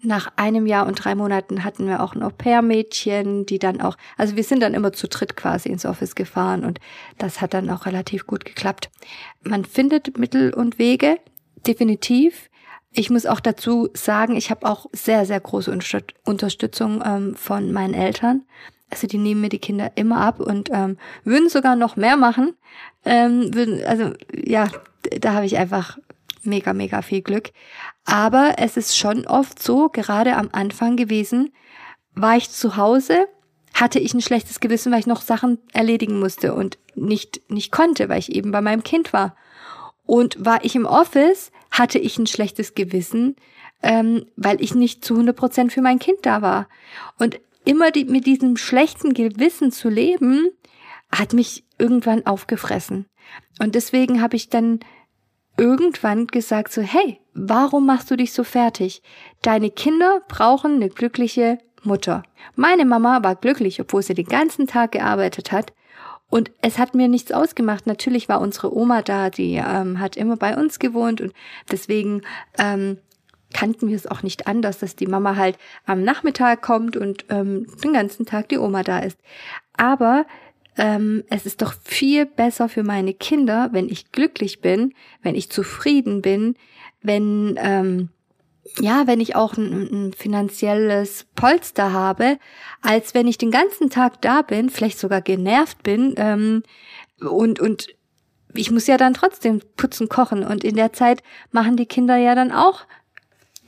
Nach 0.04 0.32
einem 0.34 0.66
Jahr 0.66 0.86
und 0.86 0.96
drei 0.96 1.14
Monaten 1.14 1.62
hatten 1.62 1.86
wir 1.86 2.02
auch 2.02 2.14
ein 2.14 2.24
Au-pair-Mädchen, 2.24 3.46
die 3.46 3.60
dann 3.60 3.80
auch, 3.80 3.96
also 4.16 4.34
wir 4.34 4.42
sind 4.42 4.60
dann 4.60 4.74
immer 4.74 4.92
zu 4.92 5.06
dritt 5.06 5.36
quasi 5.36 5.68
ins 5.68 5.86
Office 5.86 6.16
gefahren 6.16 6.64
und 6.64 6.80
das 7.18 7.40
hat 7.40 7.54
dann 7.54 7.70
auch 7.70 7.86
relativ 7.86 8.26
gut 8.26 8.44
geklappt. 8.44 8.90
Man 9.44 9.64
findet 9.64 10.18
Mittel 10.18 10.52
und 10.52 10.80
Wege, 10.80 11.18
definitiv. 11.66 12.50
Ich 12.92 13.10
muss 13.10 13.26
auch 13.26 13.38
dazu 13.38 13.90
sagen, 13.94 14.34
ich 14.34 14.50
habe 14.50 14.68
auch 14.68 14.86
sehr, 14.92 15.24
sehr 15.24 15.40
große 15.40 15.70
Unterstützung 16.24 17.00
ähm, 17.06 17.36
von 17.36 17.72
meinen 17.72 17.94
Eltern. 17.94 18.44
Also 18.92 19.06
die 19.06 19.16
nehmen 19.16 19.40
mir 19.40 19.48
die 19.48 19.58
Kinder 19.58 19.90
immer 19.94 20.18
ab 20.18 20.38
und 20.38 20.68
ähm, 20.70 20.98
würden 21.24 21.48
sogar 21.48 21.76
noch 21.76 21.96
mehr 21.96 22.18
machen. 22.18 22.54
Ähm, 23.06 23.54
würden, 23.54 23.82
also 23.86 24.12
ja, 24.44 24.68
da 25.18 25.32
habe 25.32 25.46
ich 25.46 25.56
einfach 25.56 25.98
mega, 26.42 26.74
mega 26.74 27.00
viel 27.00 27.22
Glück. 27.22 27.52
Aber 28.04 28.56
es 28.58 28.76
ist 28.76 28.98
schon 28.98 29.26
oft 29.26 29.62
so, 29.62 29.88
gerade 29.88 30.36
am 30.36 30.50
Anfang 30.52 30.96
gewesen, 30.96 31.54
war 32.14 32.36
ich 32.36 32.50
zu 32.50 32.76
Hause, 32.76 33.26
hatte 33.72 33.98
ich 33.98 34.12
ein 34.12 34.20
schlechtes 34.20 34.60
Gewissen, 34.60 34.92
weil 34.92 35.00
ich 35.00 35.06
noch 35.06 35.22
Sachen 35.22 35.58
erledigen 35.72 36.20
musste 36.20 36.52
und 36.52 36.76
nicht, 36.94 37.50
nicht 37.50 37.72
konnte, 37.72 38.10
weil 38.10 38.18
ich 38.18 38.34
eben 38.34 38.52
bei 38.52 38.60
meinem 38.60 38.82
Kind 38.82 39.14
war. 39.14 39.34
Und 40.04 40.44
war 40.44 40.62
ich 40.64 40.76
im 40.76 40.84
Office, 40.84 41.50
hatte 41.70 41.98
ich 41.98 42.18
ein 42.18 42.26
schlechtes 42.26 42.74
Gewissen, 42.74 43.36
ähm, 43.82 44.26
weil 44.36 44.60
ich 44.60 44.74
nicht 44.74 45.02
zu 45.02 45.14
100 45.14 45.34
Prozent 45.34 45.72
für 45.72 45.80
mein 45.80 45.98
Kind 45.98 46.18
da 46.22 46.42
war. 46.42 46.68
Und 47.18 47.40
immer 47.64 47.90
die, 47.90 48.04
mit 48.04 48.26
diesem 48.26 48.56
schlechten 48.56 49.14
Gewissen 49.14 49.72
zu 49.72 49.88
leben, 49.88 50.48
hat 51.10 51.32
mich 51.32 51.64
irgendwann 51.78 52.26
aufgefressen. 52.26 53.06
Und 53.60 53.74
deswegen 53.74 54.22
habe 54.22 54.36
ich 54.36 54.48
dann 54.48 54.80
irgendwann 55.56 56.26
gesagt 56.26 56.72
so, 56.72 56.80
hey, 56.82 57.20
warum 57.34 57.86
machst 57.86 58.10
du 58.10 58.16
dich 58.16 58.32
so 58.32 58.44
fertig? 58.44 59.02
Deine 59.42 59.70
Kinder 59.70 60.22
brauchen 60.28 60.76
eine 60.76 60.88
glückliche 60.88 61.58
Mutter. 61.82 62.22
Meine 62.56 62.84
Mama 62.84 63.22
war 63.22 63.36
glücklich, 63.36 63.80
obwohl 63.80 64.02
sie 64.02 64.14
den 64.14 64.26
ganzen 64.26 64.66
Tag 64.66 64.92
gearbeitet 64.92 65.52
hat. 65.52 65.72
Und 66.30 66.50
es 66.62 66.78
hat 66.78 66.94
mir 66.94 67.08
nichts 67.08 67.30
ausgemacht. 67.30 67.86
Natürlich 67.86 68.28
war 68.28 68.40
unsere 68.40 68.74
Oma 68.74 69.02
da, 69.02 69.28
die 69.28 69.54
ähm, 69.54 70.00
hat 70.00 70.16
immer 70.16 70.36
bei 70.36 70.56
uns 70.56 70.78
gewohnt 70.78 71.20
und 71.20 71.34
deswegen 71.70 72.22
ähm, 72.58 72.98
kannten 73.54 73.88
wir 73.88 73.96
es 73.96 74.06
auch 74.06 74.22
nicht 74.22 74.46
anders, 74.46 74.78
dass 74.78 74.96
die 74.96 75.06
Mama 75.06 75.36
halt 75.36 75.58
am 75.86 76.02
Nachmittag 76.02 76.62
kommt 76.62 76.96
und 76.96 77.24
ähm, 77.28 77.66
den 77.82 77.92
ganzen 77.92 78.26
Tag 78.26 78.48
die 78.48 78.58
Oma 78.58 78.82
da 78.82 79.00
ist. 79.00 79.18
Aber 79.74 80.26
ähm, 80.76 81.24
es 81.28 81.46
ist 81.46 81.62
doch 81.62 81.74
viel 81.84 82.26
besser 82.26 82.68
für 82.68 82.82
meine 82.82 83.14
Kinder, 83.14 83.70
wenn 83.72 83.88
ich 83.88 84.12
glücklich 84.12 84.60
bin, 84.60 84.94
wenn 85.22 85.34
ich 85.34 85.50
zufrieden 85.50 86.22
bin, 86.22 86.56
wenn 87.02 87.58
ähm, 87.58 88.08
ja, 88.78 89.06
wenn 89.06 89.20
ich 89.20 89.34
auch 89.34 89.56
ein, 89.56 90.08
ein 90.08 90.12
finanzielles 90.12 91.26
Polster 91.34 91.92
habe, 91.92 92.38
als 92.80 93.12
wenn 93.12 93.26
ich 93.26 93.36
den 93.36 93.50
ganzen 93.50 93.90
Tag 93.90 94.22
da 94.22 94.42
bin, 94.42 94.70
vielleicht 94.70 94.98
sogar 94.98 95.20
genervt 95.20 95.82
bin 95.82 96.14
ähm, 96.16 96.62
und 97.20 97.60
und 97.60 97.88
ich 98.54 98.70
muss 98.70 98.86
ja 98.86 98.96
dann 98.96 99.14
trotzdem 99.14 99.60
putzen, 99.76 100.08
kochen 100.08 100.44
und 100.44 100.64
in 100.64 100.76
der 100.76 100.92
Zeit 100.92 101.22
machen 101.50 101.76
die 101.76 101.86
Kinder 101.86 102.16
ja 102.16 102.34
dann 102.34 102.52
auch 102.52 102.82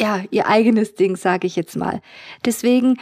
ja 0.01 0.23
ihr 0.31 0.47
eigenes 0.47 0.95
Ding, 0.95 1.17
sage 1.17 1.47
ich 1.47 1.57
jetzt 1.57 1.77
mal. 1.77 2.01
Deswegen 2.45 2.99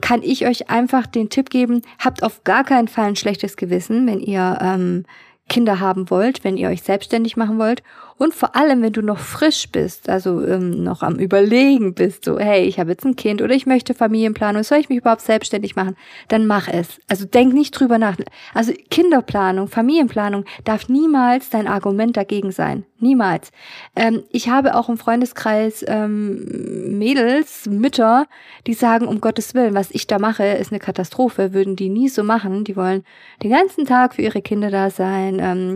kann 0.00 0.22
ich 0.22 0.46
euch 0.46 0.68
einfach 0.68 1.06
den 1.06 1.30
Tipp 1.30 1.50
geben, 1.50 1.82
habt 1.98 2.22
auf 2.22 2.44
gar 2.44 2.64
keinen 2.64 2.88
Fall 2.88 3.06
ein 3.06 3.16
schlechtes 3.16 3.56
Gewissen, 3.56 4.06
wenn 4.06 4.20
ihr 4.20 4.58
ähm, 4.60 5.04
Kinder 5.48 5.80
haben 5.80 6.10
wollt, 6.10 6.44
wenn 6.44 6.56
ihr 6.56 6.68
euch 6.68 6.82
selbstständig 6.82 7.36
machen 7.36 7.58
wollt 7.58 7.82
und 8.18 8.34
vor 8.34 8.56
allem, 8.56 8.80
wenn 8.80 8.94
du 8.94 9.02
noch 9.02 9.18
frisch 9.18 9.68
bist, 9.70 10.08
also 10.08 10.42
ähm, 10.42 10.82
noch 10.82 11.02
am 11.02 11.16
Überlegen 11.16 11.92
bist, 11.92 12.24
so, 12.24 12.38
hey, 12.38 12.64
ich 12.64 12.80
habe 12.80 12.90
jetzt 12.90 13.04
ein 13.04 13.14
Kind 13.14 13.42
oder 13.42 13.54
ich 13.54 13.66
möchte 13.66 13.92
Familienplanung, 13.92 14.62
soll 14.62 14.78
ich 14.78 14.88
mich 14.88 14.98
überhaupt 14.98 15.20
selbstständig 15.20 15.76
machen? 15.76 15.96
Dann 16.28 16.46
mach 16.46 16.66
es. 16.66 16.98
Also 17.08 17.26
denk 17.26 17.52
nicht 17.52 17.72
drüber 17.72 17.98
nach. 17.98 18.16
Also 18.54 18.72
Kinderplanung, 18.90 19.68
Familienplanung 19.68 20.46
darf 20.64 20.88
niemals 20.88 21.50
dein 21.50 21.68
Argument 21.68 22.16
dagegen 22.16 22.52
sein. 22.52 22.86
Niemals. 22.98 23.52
Ähm, 23.94 24.22
ich 24.30 24.48
habe 24.48 24.76
auch 24.76 24.88
im 24.88 24.96
Freundeskreis 24.96 25.84
ähm, 25.86 26.96
Mädels, 26.98 27.66
Mütter, 27.66 28.26
die 28.66 28.72
sagen, 28.72 29.06
um 29.06 29.20
Gottes 29.20 29.54
Willen, 29.54 29.74
was 29.74 29.90
ich 29.90 30.06
da 30.06 30.18
mache, 30.18 30.44
ist 30.44 30.72
eine 30.72 30.80
Katastrophe, 30.80 31.52
würden 31.52 31.76
die 31.76 31.90
nie 31.90 32.08
so 32.08 32.24
machen. 32.24 32.64
Die 32.64 32.76
wollen 32.76 33.04
den 33.42 33.50
ganzen 33.50 33.84
Tag 33.84 34.14
für 34.14 34.22
ihre 34.22 34.40
Kinder 34.40 34.70
da 34.70 34.88
sein. 34.88 35.38
Ähm, 35.38 35.74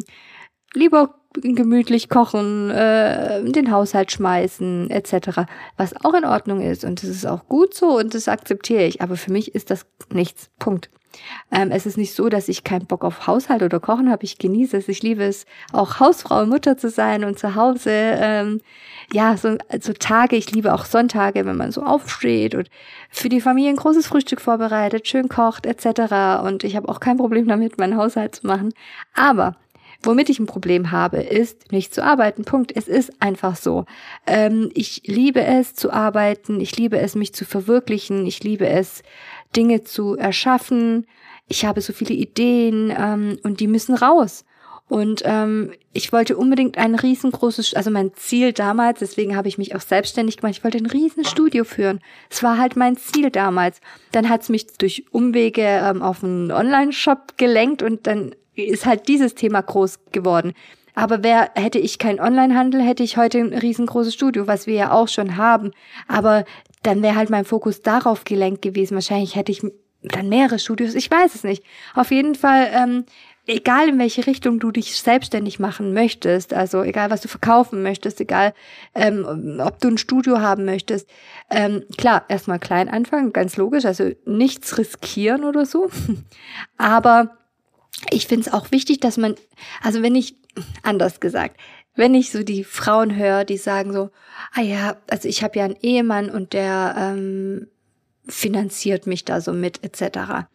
lieber 0.72 1.19
gemütlich 1.34 2.08
kochen, 2.08 2.70
äh, 2.70 3.44
den 3.44 3.70
Haushalt 3.70 4.10
schmeißen, 4.10 4.90
etc. 4.90 5.42
Was 5.76 5.94
auch 6.04 6.14
in 6.14 6.24
Ordnung 6.24 6.60
ist 6.60 6.84
und 6.84 7.02
das 7.02 7.10
ist 7.10 7.26
auch 7.26 7.46
gut 7.46 7.74
so 7.74 7.98
und 7.98 8.14
das 8.14 8.28
akzeptiere 8.28 8.84
ich. 8.84 9.00
Aber 9.00 9.16
für 9.16 9.32
mich 9.32 9.54
ist 9.54 9.70
das 9.70 9.86
nichts. 10.12 10.50
Punkt. 10.58 10.90
Ähm, 11.50 11.70
es 11.70 11.86
ist 11.86 11.96
nicht 11.96 12.14
so, 12.14 12.28
dass 12.28 12.48
ich 12.48 12.64
keinen 12.64 12.86
Bock 12.86 13.04
auf 13.04 13.26
Haushalt 13.26 13.62
oder 13.62 13.80
Kochen 13.80 14.10
habe. 14.10 14.24
Ich 14.24 14.38
genieße 14.38 14.76
es. 14.76 14.88
Ich 14.88 15.02
liebe 15.02 15.24
es, 15.24 15.44
auch 15.72 16.00
Hausfrau 16.00 16.42
und 16.42 16.48
Mutter 16.48 16.76
zu 16.76 16.88
sein 16.88 17.24
und 17.24 17.38
zu 17.38 17.54
Hause. 17.54 17.90
Ähm, 17.90 18.60
ja, 19.12 19.36
so, 19.36 19.56
so 19.80 19.92
Tage. 19.92 20.36
Ich 20.36 20.52
liebe 20.52 20.72
auch 20.72 20.84
Sonntage, 20.84 21.44
wenn 21.46 21.56
man 21.56 21.72
so 21.72 21.82
aufsteht 21.82 22.54
und 22.54 22.70
für 23.10 23.28
die 23.28 23.40
Familie 23.40 23.70
ein 23.70 23.76
großes 23.76 24.06
Frühstück 24.06 24.40
vorbereitet, 24.40 25.08
schön 25.08 25.28
kocht 25.28 25.66
etc. 25.66 26.44
Und 26.44 26.62
ich 26.64 26.76
habe 26.76 26.88
auch 26.88 27.00
kein 27.00 27.16
Problem 27.16 27.48
damit, 27.48 27.78
meinen 27.78 27.96
Haushalt 27.96 28.36
zu 28.36 28.46
machen. 28.46 28.72
Aber 29.14 29.56
Womit 30.02 30.30
ich 30.30 30.38
ein 30.38 30.46
Problem 30.46 30.90
habe, 30.92 31.18
ist 31.18 31.72
nicht 31.72 31.94
zu 31.94 32.02
arbeiten. 32.02 32.44
Punkt. 32.44 32.74
Es 32.74 32.88
ist 32.88 33.20
einfach 33.20 33.56
so. 33.56 33.84
Ähm, 34.26 34.70
ich 34.74 35.02
liebe 35.04 35.42
es 35.42 35.74
zu 35.74 35.92
arbeiten. 35.92 36.60
Ich 36.60 36.76
liebe 36.76 36.98
es, 36.98 37.14
mich 37.14 37.34
zu 37.34 37.44
verwirklichen. 37.44 38.26
Ich 38.26 38.42
liebe 38.42 38.66
es, 38.66 39.02
Dinge 39.54 39.84
zu 39.84 40.16
erschaffen. 40.16 41.06
Ich 41.48 41.64
habe 41.64 41.80
so 41.80 41.92
viele 41.92 42.14
Ideen 42.14 42.94
ähm, 42.96 43.38
und 43.42 43.60
die 43.60 43.66
müssen 43.66 43.94
raus. 43.94 44.44
Und 44.90 45.22
ähm, 45.24 45.72
ich 45.92 46.12
wollte 46.12 46.36
unbedingt 46.36 46.76
ein 46.76 46.96
riesengroßes, 46.96 47.74
also 47.74 47.92
mein 47.92 48.12
Ziel 48.14 48.52
damals, 48.52 48.98
deswegen 48.98 49.36
habe 49.36 49.46
ich 49.46 49.56
mich 49.56 49.76
auch 49.76 49.80
selbstständig 49.80 50.36
gemacht, 50.36 50.56
ich 50.56 50.64
wollte 50.64 50.78
ein 50.78 50.86
Riesenstudio 50.86 51.62
führen. 51.62 52.00
Es 52.28 52.42
war 52.42 52.58
halt 52.58 52.74
mein 52.74 52.96
Ziel 52.96 53.30
damals. 53.30 53.80
Dann 54.10 54.28
hat 54.28 54.42
es 54.42 54.48
mich 54.48 54.66
durch 54.78 55.04
Umwege 55.12 55.62
ähm, 55.62 56.02
auf 56.02 56.24
einen 56.24 56.50
Online-Shop 56.50 57.34
gelenkt 57.36 57.82
und 57.82 58.08
dann 58.08 58.34
ist 58.54 58.86
halt 58.86 59.08
dieses 59.08 59.34
Thema 59.34 59.60
groß 59.62 60.00
geworden. 60.12 60.54
Aber 60.94 61.22
wer 61.22 61.50
hätte 61.54 61.78
ich 61.78 61.98
keinen 61.98 62.20
Onlinehandel, 62.20 62.82
hätte 62.82 63.02
ich 63.02 63.16
heute 63.16 63.38
ein 63.38 63.54
riesengroßes 63.54 64.12
Studio, 64.12 64.46
was 64.46 64.66
wir 64.66 64.74
ja 64.74 64.92
auch 64.92 65.08
schon 65.08 65.36
haben. 65.36 65.70
Aber 66.08 66.44
dann 66.82 67.02
wäre 67.02 67.16
halt 67.16 67.30
mein 67.30 67.44
Fokus 67.44 67.82
darauf 67.82 68.24
gelenkt 68.24 68.62
gewesen. 68.62 68.94
Wahrscheinlich 68.94 69.36
hätte 69.36 69.52
ich 69.52 69.62
dann 70.02 70.28
mehrere 70.28 70.58
Studios. 70.58 70.94
Ich 70.94 71.10
weiß 71.10 71.34
es 71.34 71.44
nicht. 71.44 71.62
Auf 71.94 72.10
jeden 72.10 72.34
Fall, 72.34 72.70
ähm, 72.72 73.04
egal 73.46 73.88
in 73.88 73.98
welche 73.98 74.26
Richtung 74.26 74.58
du 74.58 74.70
dich 74.70 74.96
selbstständig 75.00 75.58
machen 75.58 75.92
möchtest, 75.92 76.54
also 76.54 76.82
egal 76.82 77.10
was 77.10 77.20
du 77.20 77.28
verkaufen 77.28 77.82
möchtest, 77.82 78.20
egal 78.20 78.54
ähm, 78.94 79.60
ob 79.62 79.80
du 79.80 79.88
ein 79.88 79.98
Studio 79.98 80.40
haben 80.40 80.64
möchtest, 80.64 81.08
ähm, 81.50 81.84
klar, 81.98 82.24
erstmal 82.28 82.58
klein 82.58 82.88
anfangen, 82.88 83.32
ganz 83.32 83.56
logisch, 83.56 83.84
also 83.84 84.10
nichts 84.24 84.78
riskieren 84.78 85.44
oder 85.44 85.66
so. 85.66 85.90
Aber 86.78 87.36
ich 88.10 88.26
finde 88.26 88.46
es 88.46 88.52
auch 88.52 88.70
wichtig, 88.70 89.00
dass 89.00 89.16
man, 89.16 89.34
also 89.82 90.02
wenn 90.02 90.14
ich, 90.14 90.36
anders 90.82 91.20
gesagt, 91.20 91.58
wenn 91.94 92.14
ich 92.14 92.30
so 92.30 92.42
die 92.42 92.64
Frauen 92.64 93.16
höre, 93.16 93.44
die 93.44 93.56
sagen 93.56 93.92
so, 93.92 94.10
ah 94.54 94.62
ja, 94.62 94.96
also 95.10 95.28
ich 95.28 95.42
habe 95.42 95.58
ja 95.58 95.64
einen 95.64 95.76
Ehemann 95.80 96.30
und 96.30 96.52
der 96.52 96.94
ähm, 96.96 97.66
finanziert 98.26 99.06
mich 99.06 99.24
da 99.24 99.40
so 99.40 99.52
mit 99.52 99.82
etc. 99.82 100.46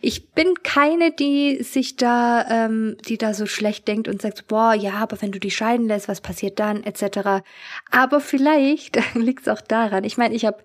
Ich 0.00 0.30
bin 0.30 0.54
keine, 0.62 1.10
die 1.12 1.62
sich 1.62 1.96
da, 1.96 2.46
ähm, 2.48 2.96
die 3.08 3.18
da 3.18 3.34
so 3.34 3.46
schlecht 3.46 3.88
denkt 3.88 4.08
und 4.08 4.22
sagt, 4.22 4.46
boah, 4.46 4.74
ja, 4.74 4.94
aber 4.94 5.20
wenn 5.20 5.32
du 5.32 5.40
dich 5.40 5.56
scheiden 5.56 5.86
lässt, 5.86 6.08
was 6.08 6.20
passiert 6.20 6.58
dann 6.60 6.84
etc. 6.84 7.42
Aber 7.90 8.20
vielleicht 8.20 8.98
liegt 9.14 9.42
es 9.42 9.48
auch 9.48 9.60
daran. 9.60 10.04
Ich 10.04 10.16
meine, 10.16 10.34
ich 10.34 10.44
habe 10.44 10.62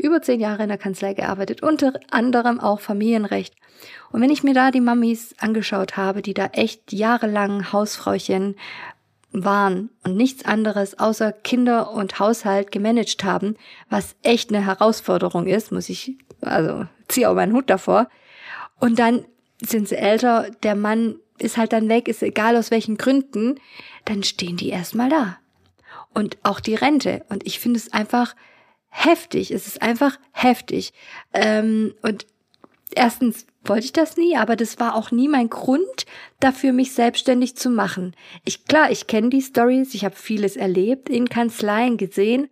über 0.00 0.22
zehn 0.22 0.40
Jahre 0.40 0.62
in 0.62 0.68
der 0.68 0.78
Kanzlei 0.78 1.14
gearbeitet, 1.14 1.62
unter 1.62 1.94
anderem 2.10 2.60
auch 2.60 2.80
Familienrecht. 2.80 3.54
Und 4.10 4.20
wenn 4.20 4.30
ich 4.30 4.42
mir 4.42 4.54
da 4.54 4.70
die 4.70 4.80
Mamis 4.80 5.34
angeschaut 5.38 5.96
habe, 5.96 6.22
die 6.22 6.34
da 6.34 6.46
echt 6.46 6.92
jahrelang 6.92 7.72
Hausfrauchen 7.72 8.56
waren 9.32 9.90
und 10.02 10.16
nichts 10.16 10.44
anderes 10.44 10.98
außer 10.98 11.32
Kinder 11.32 11.92
und 11.92 12.18
Haushalt 12.18 12.72
gemanagt 12.72 13.22
haben, 13.22 13.56
was 13.88 14.16
echt 14.22 14.50
eine 14.50 14.64
Herausforderung 14.64 15.46
ist, 15.46 15.70
muss 15.70 15.88
ich, 15.88 16.16
also 16.40 16.86
ziehe 17.08 17.28
auch 17.28 17.34
meinen 17.34 17.52
Hut 17.52 17.70
davor. 17.70 18.08
Und 18.80 18.98
dann 18.98 19.24
sind 19.60 19.88
sie 19.88 19.96
älter, 19.96 20.48
der 20.62 20.74
Mann 20.74 21.16
ist 21.38 21.56
halt 21.56 21.72
dann 21.72 21.88
weg, 21.88 22.08
ist 22.08 22.22
egal 22.22 22.56
aus 22.56 22.70
welchen 22.70 22.96
Gründen, 22.96 23.60
dann 24.04 24.22
stehen 24.22 24.56
die 24.56 24.70
erstmal 24.70 25.08
da. 25.08 25.38
Und 26.12 26.38
auch 26.42 26.60
die 26.60 26.74
Rente. 26.74 27.24
Und 27.28 27.46
ich 27.46 27.60
finde 27.60 27.78
es 27.78 27.92
einfach 27.92 28.34
heftig. 28.90 29.50
Es 29.50 29.66
ist 29.66 29.82
einfach 29.82 30.18
heftig. 30.32 30.92
Ähm, 31.32 31.94
und 32.02 32.26
erstens 32.94 33.46
wollte 33.64 33.84
ich 33.86 33.92
das 33.92 34.16
nie, 34.16 34.36
aber 34.36 34.56
das 34.56 34.78
war 34.78 34.94
auch 34.94 35.10
nie 35.10 35.28
mein 35.28 35.48
Grund 35.48 36.06
dafür, 36.40 36.72
mich 36.72 36.92
selbstständig 36.92 37.56
zu 37.56 37.70
machen. 37.70 38.14
Ich 38.44 38.64
klar, 38.64 38.90
ich 38.90 39.06
kenne 39.06 39.30
die 39.30 39.42
Stories, 39.42 39.94
ich 39.94 40.04
habe 40.04 40.16
vieles 40.16 40.56
erlebt, 40.56 41.08
in 41.08 41.28
Kanzleien 41.28 41.96
gesehen, 41.96 42.48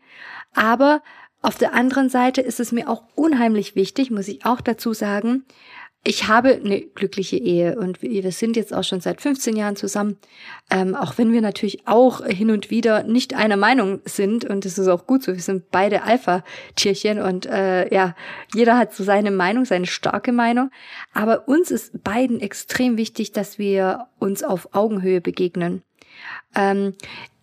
aber 0.55 1.03
auf 1.41 1.57
der 1.57 1.73
anderen 1.73 2.09
Seite 2.09 2.41
ist 2.41 2.61
es 2.61 2.73
mir 2.73 2.89
auch 2.89 3.05
unheimlich 3.15 3.75
wichtig, 3.75 4.11
muss 4.11 4.29
ich 4.29 4.45
auch 4.45 4.61
dazu 4.61 4.93
sagen, 4.93 5.45
ich 6.05 6.29
habe 6.29 6.55
eine 6.55 6.81
glückliche 6.81 7.37
Ehe 7.37 7.77
und 7.79 8.01
wir 8.03 8.31
sind 8.33 8.57
jetzt 8.57 8.73
auch 8.73 8.85
schon 8.85 9.01
seit 9.01 9.21
15 9.21 9.57
Jahren 9.57 9.77
zusammen, 9.77 10.17
ähm, 10.71 10.95
auch 10.95 11.19
wenn 11.19 11.33
wir 11.33 11.41
natürlich 11.43 11.87
auch 11.87 12.25
hin 12.25 12.51
und 12.51 12.71
wieder 12.71 13.03
nicht 13.03 13.35
einer 13.35 13.57
Meinung 13.57 14.01
sind 14.05 14.45
und 14.45 14.65
das 14.65 14.79
ist 14.79 14.89
auch 14.89 15.07
gut 15.07 15.25
so. 15.25 15.35
Wir 15.35 15.43
sind 15.43 15.71
beide 15.71 16.05
Alpha-Tierchen 16.05 17.21
und 17.21 17.47
äh, 17.47 17.93
ja, 17.93 18.15
jeder 18.55 18.79
hat 18.79 18.95
so 18.95 19.03
seine 19.03 19.31
Meinung, 19.31 19.65
seine 19.65 19.87
starke 19.87 20.33
Meinung. 20.33 20.71
Aber 21.13 21.49
uns 21.49 21.71
ist 21.71 22.03
beiden 22.05 22.41
extrem 22.41 22.97
wichtig, 22.97 23.33
dass 23.33 23.59
wir 23.59 24.07
uns 24.19 24.45
auf 24.45 24.75
Augenhöhe 24.75 25.21
begegnen. 25.21 25.83
Ähm, 26.55 26.95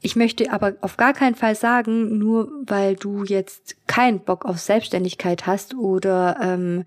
ich 0.01 0.15
möchte 0.15 0.51
aber 0.51 0.75
auf 0.81 0.97
gar 0.97 1.13
keinen 1.13 1.35
Fall 1.35 1.55
sagen, 1.55 2.19
nur 2.19 2.51
weil 2.67 2.95
du 2.95 3.23
jetzt 3.23 3.75
keinen 3.87 4.19
Bock 4.19 4.45
auf 4.45 4.59
Selbstständigkeit 4.59 5.47
hast 5.47 5.73
oder 5.73 6.37
ähm, 6.41 6.85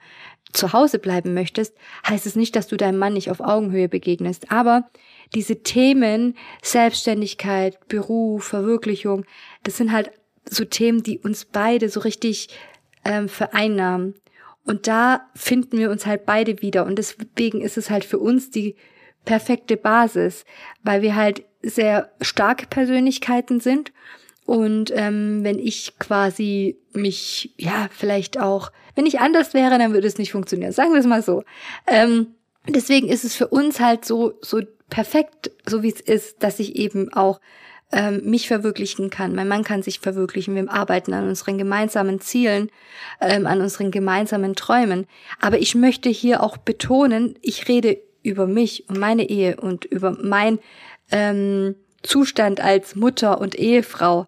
zu 0.53 0.73
Hause 0.73 0.99
bleiben 0.99 1.35
möchtest, 1.35 1.75
heißt 2.09 2.27
es 2.27 2.37
nicht, 2.37 2.57
dass 2.57 2.67
du 2.67 2.77
deinem 2.77 2.99
Mann 2.99 3.13
nicht 3.13 3.31
auf 3.31 3.41
Augenhöhe 3.41 3.89
begegnest. 3.89 4.51
Aber 4.51 4.89
diese 5.35 5.63
Themen, 5.63 6.37
Selbstständigkeit, 6.63 7.89
Beruf, 7.89 8.45
Verwirklichung, 8.45 9.25
das 9.63 9.77
sind 9.77 9.93
halt 9.93 10.11
so 10.49 10.65
Themen, 10.65 11.03
die 11.03 11.19
uns 11.19 11.45
beide 11.45 11.89
so 11.89 12.01
richtig 12.01 12.49
ähm, 13.05 13.29
vereinnahmen. 13.29 14.15
Und 14.65 14.87
da 14.87 15.29
finden 15.35 15.79
wir 15.79 15.91
uns 15.91 16.07
halt 16.07 16.27
beide 16.27 16.61
wieder. 16.63 16.85
Und 16.85 16.97
deswegen 16.97 17.61
ist 17.61 17.79
es 17.79 17.91
halt 17.91 18.05
für 18.05 18.19
uns 18.19 18.51
die 18.51 18.77
perfekte 19.25 19.77
Basis, 19.77 20.45
weil 20.83 21.03
wir 21.03 21.15
halt 21.15 21.45
sehr 21.63 22.13
starke 22.21 22.67
Persönlichkeiten 22.67 23.61
sind. 23.61 23.93
Und 24.45 24.91
ähm, 24.95 25.45
wenn 25.45 25.59
ich 25.59 25.99
quasi 25.99 26.79
mich, 26.93 27.55
ja, 27.59 27.89
vielleicht 27.91 28.41
auch, 28.41 28.73
wenn 28.99 29.07
ich 29.07 29.21
anders 29.21 29.55
wäre, 29.55 29.79
dann 29.79 29.93
würde 29.95 30.09
es 30.09 30.19
nicht 30.19 30.33
funktionieren. 30.33 30.73
Sagen 30.73 30.93
wir 30.93 30.99
es 30.99 31.07
mal 31.07 31.23
so. 31.23 31.45
Ähm, 31.87 32.35
deswegen 32.67 33.07
ist 33.09 33.25
es 33.25 33.37
für 33.37 33.47
uns 33.47 33.79
halt 33.79 34.05
so, 34.05 34.35
so 34.43 34.61
perfekt, 34.91 35.53
so 35.65 35.85
wie 35.85 35.89
es 35.93 36.01
ist, 36.01 36.43
dass 36.43 36.59
ich 36.59 36.75
eben 36.75 37.13
auch 37.13 37.41
ähm, 37.93 38.23
mich 38.25 38.49
verwirklichen 38.49 39.09
kann. 39.09 39.37
Mein 39.37 39.47
Mann 39.47 39.63
kann 39.63 39.85
sich 39.85 40.01
verwirklichen. 40.01 40.57
Wir 40.57 40.69
arbeiten 40.69 41.15
an 41.15 41.29
unseren 41.29 41.59
gemeinsamen 41.59 42.21
Zielen, 42.21 42.73
ähm, 43.21 43.47
an 43.47 43.61
unseren 43.61 43.93
gemeinsamen 43.93 44.57
Träumen. 44.57 45.07
Aber 45.41 45.61
ich 45.61 45.77
möchte 45.77 46.09
hier 46.09 46.43
auch 46.43 46.57
betonen, 46.57 47.37
ich 47.41 47.69
rede 47.69 47.99
über 48.25 48.49
mich 48.49 48.89
und 48.89 48.99
meine 48.99 49.29
Ehe 49.29 49.59
und 49.61 49.85
über 49.85 50.19
mein 50.21 50.59
ähm, 51.13 51.77
Zustand 52.03 52.61
als 52.61 52.97
Mutter 52.97 53.41
und 53.41 53.55
Ehefrau. 53.55 54.27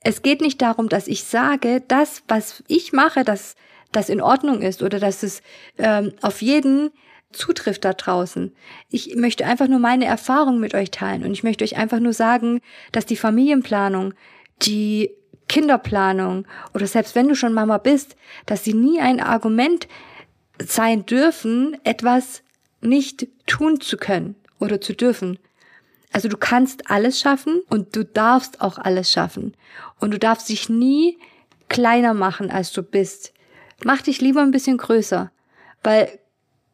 Es 0.00 0.20
geht 0.20 0.42
nicht 0.42 0.60
darum, 0.60 0.90
dass 0.90 1.08
ich 1.08 1.24
sage, 1.24 1.82
das, 1.88 2.24
was 2.28 2.62
ich 2.68 2.92
mache, 2.92 3.24
dass 3.24 3.56
das 3.92 4.08
in 4.08 4.20
Ordnung 4.20 4.62
ist 4.62 4.82
oder 4.82 4.98
dass 4.98 5.22
es 5.22 5.42
ähm, 5.78 6.12
auf 6.22 6.42
jeden 6.42 6.90
zutrifft 7.32 7.84
da 7.84 7.92
draußen. 7.92 8.54
Ich 8.90 9.14
möchte 9.16 9.46
einfach 9.46 9.68
nur 9.68 9.78
meine 9.78 10.04
Erfahrung 10.04 10.60
mit 10.60 10.74
euch 10.74 10.90
teilen 10.90 11.24
und 11.24 11.32
ich 11.32 11.42
möchte 11.42 11.64
euch 11.64 11.76
einfach 11.76 12.00
nur 12.00 12.12
sagen, 12.12 12.60
dass 12.92 13.06
die 13.06 13.16
Familienplanung, 13.16 14.14
die 14.62 15.10
Kinderplanung 15.48 16.46
oder 16.74 16.86
selbst 16.86 17.14
wenn 17.14 17.28
du 17.28 17.34
schon 17.34 17.52
Mama 17.52 17.78
bist, 17.78 18.16
dass 18.46 18.64
sie 18.64 18.74
nie 18.74 19.00
ein 19.00 19.20
Argument 19.20 19.88
sein 20.58 21.06
dürfen, 21.06 21.76
etwas 21.84 22.42
nicht 22.80 23.28
tun 23.46 23.80
zu 23.80 23.96
können 23.96 24.34
oder 24.58 24.80
zu 24.80 24.94
dürfen. 24.94 25.38
Also 26.12 26.28
du 26.28 26.36
kannst 26.36 26.90
alles 26.90 27.20
schaffen 27.20 27.62
und 27.70 27.96
du 27.96 28.04
darfst 28.04 28.60
auch 28.60 28.78
alles 28.78 29.10
schaffen. 29.10 29.54
Und 29.98 30.12
du 30.12 30.18
darfst 30.18 30.48
dich 30.48 30.68
nie 30.68 31.18
kleiner 31.68 32.12
machen, 32.12 32.50
als 32.50 32.72
du 32.72 32.82
bist. 32.82 33.32
Mach 33.84 34.02
dich 34.02 34.20
lieber 34.20 34.42
ein 34.42 34.50
bisschen 34.50 34.78
größer. 34.78 35.30
Weil 35.82 36.18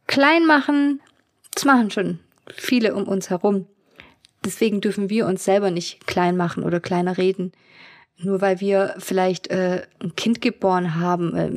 klein 0.07 0.47
machen, 0.47 1.00
das 1.55 1.65
machen 1.65 1.91
schon 1.91 2.19
viele 2.55 2.95
um 2.95 3.07
uns 3.07 3.31
herum. 3.31 3.67
Deswegen 4.45 4.81
dürfen 4.81 5.11
wir 5.11 5.27
uns 5.27 5.45
selber 5.45 5.71
nicht 5.71 6.07
klein 6.07 6.37
machen 6.37 6.62
oder 6.62 6.81
kleiner 6.81 7.19
reden. 7.19 7.53
Nur 8.21 8.41
weil 8.41 8.61
wir 8.61 8.95
vielleicht 8.99 9.49
äh, 9.49 9.87
ein 10.03 10.17
Kind 10.17 10.41
geboren 10.41 10.97
haben, 10.97 11.37
äh, 11.37 11.50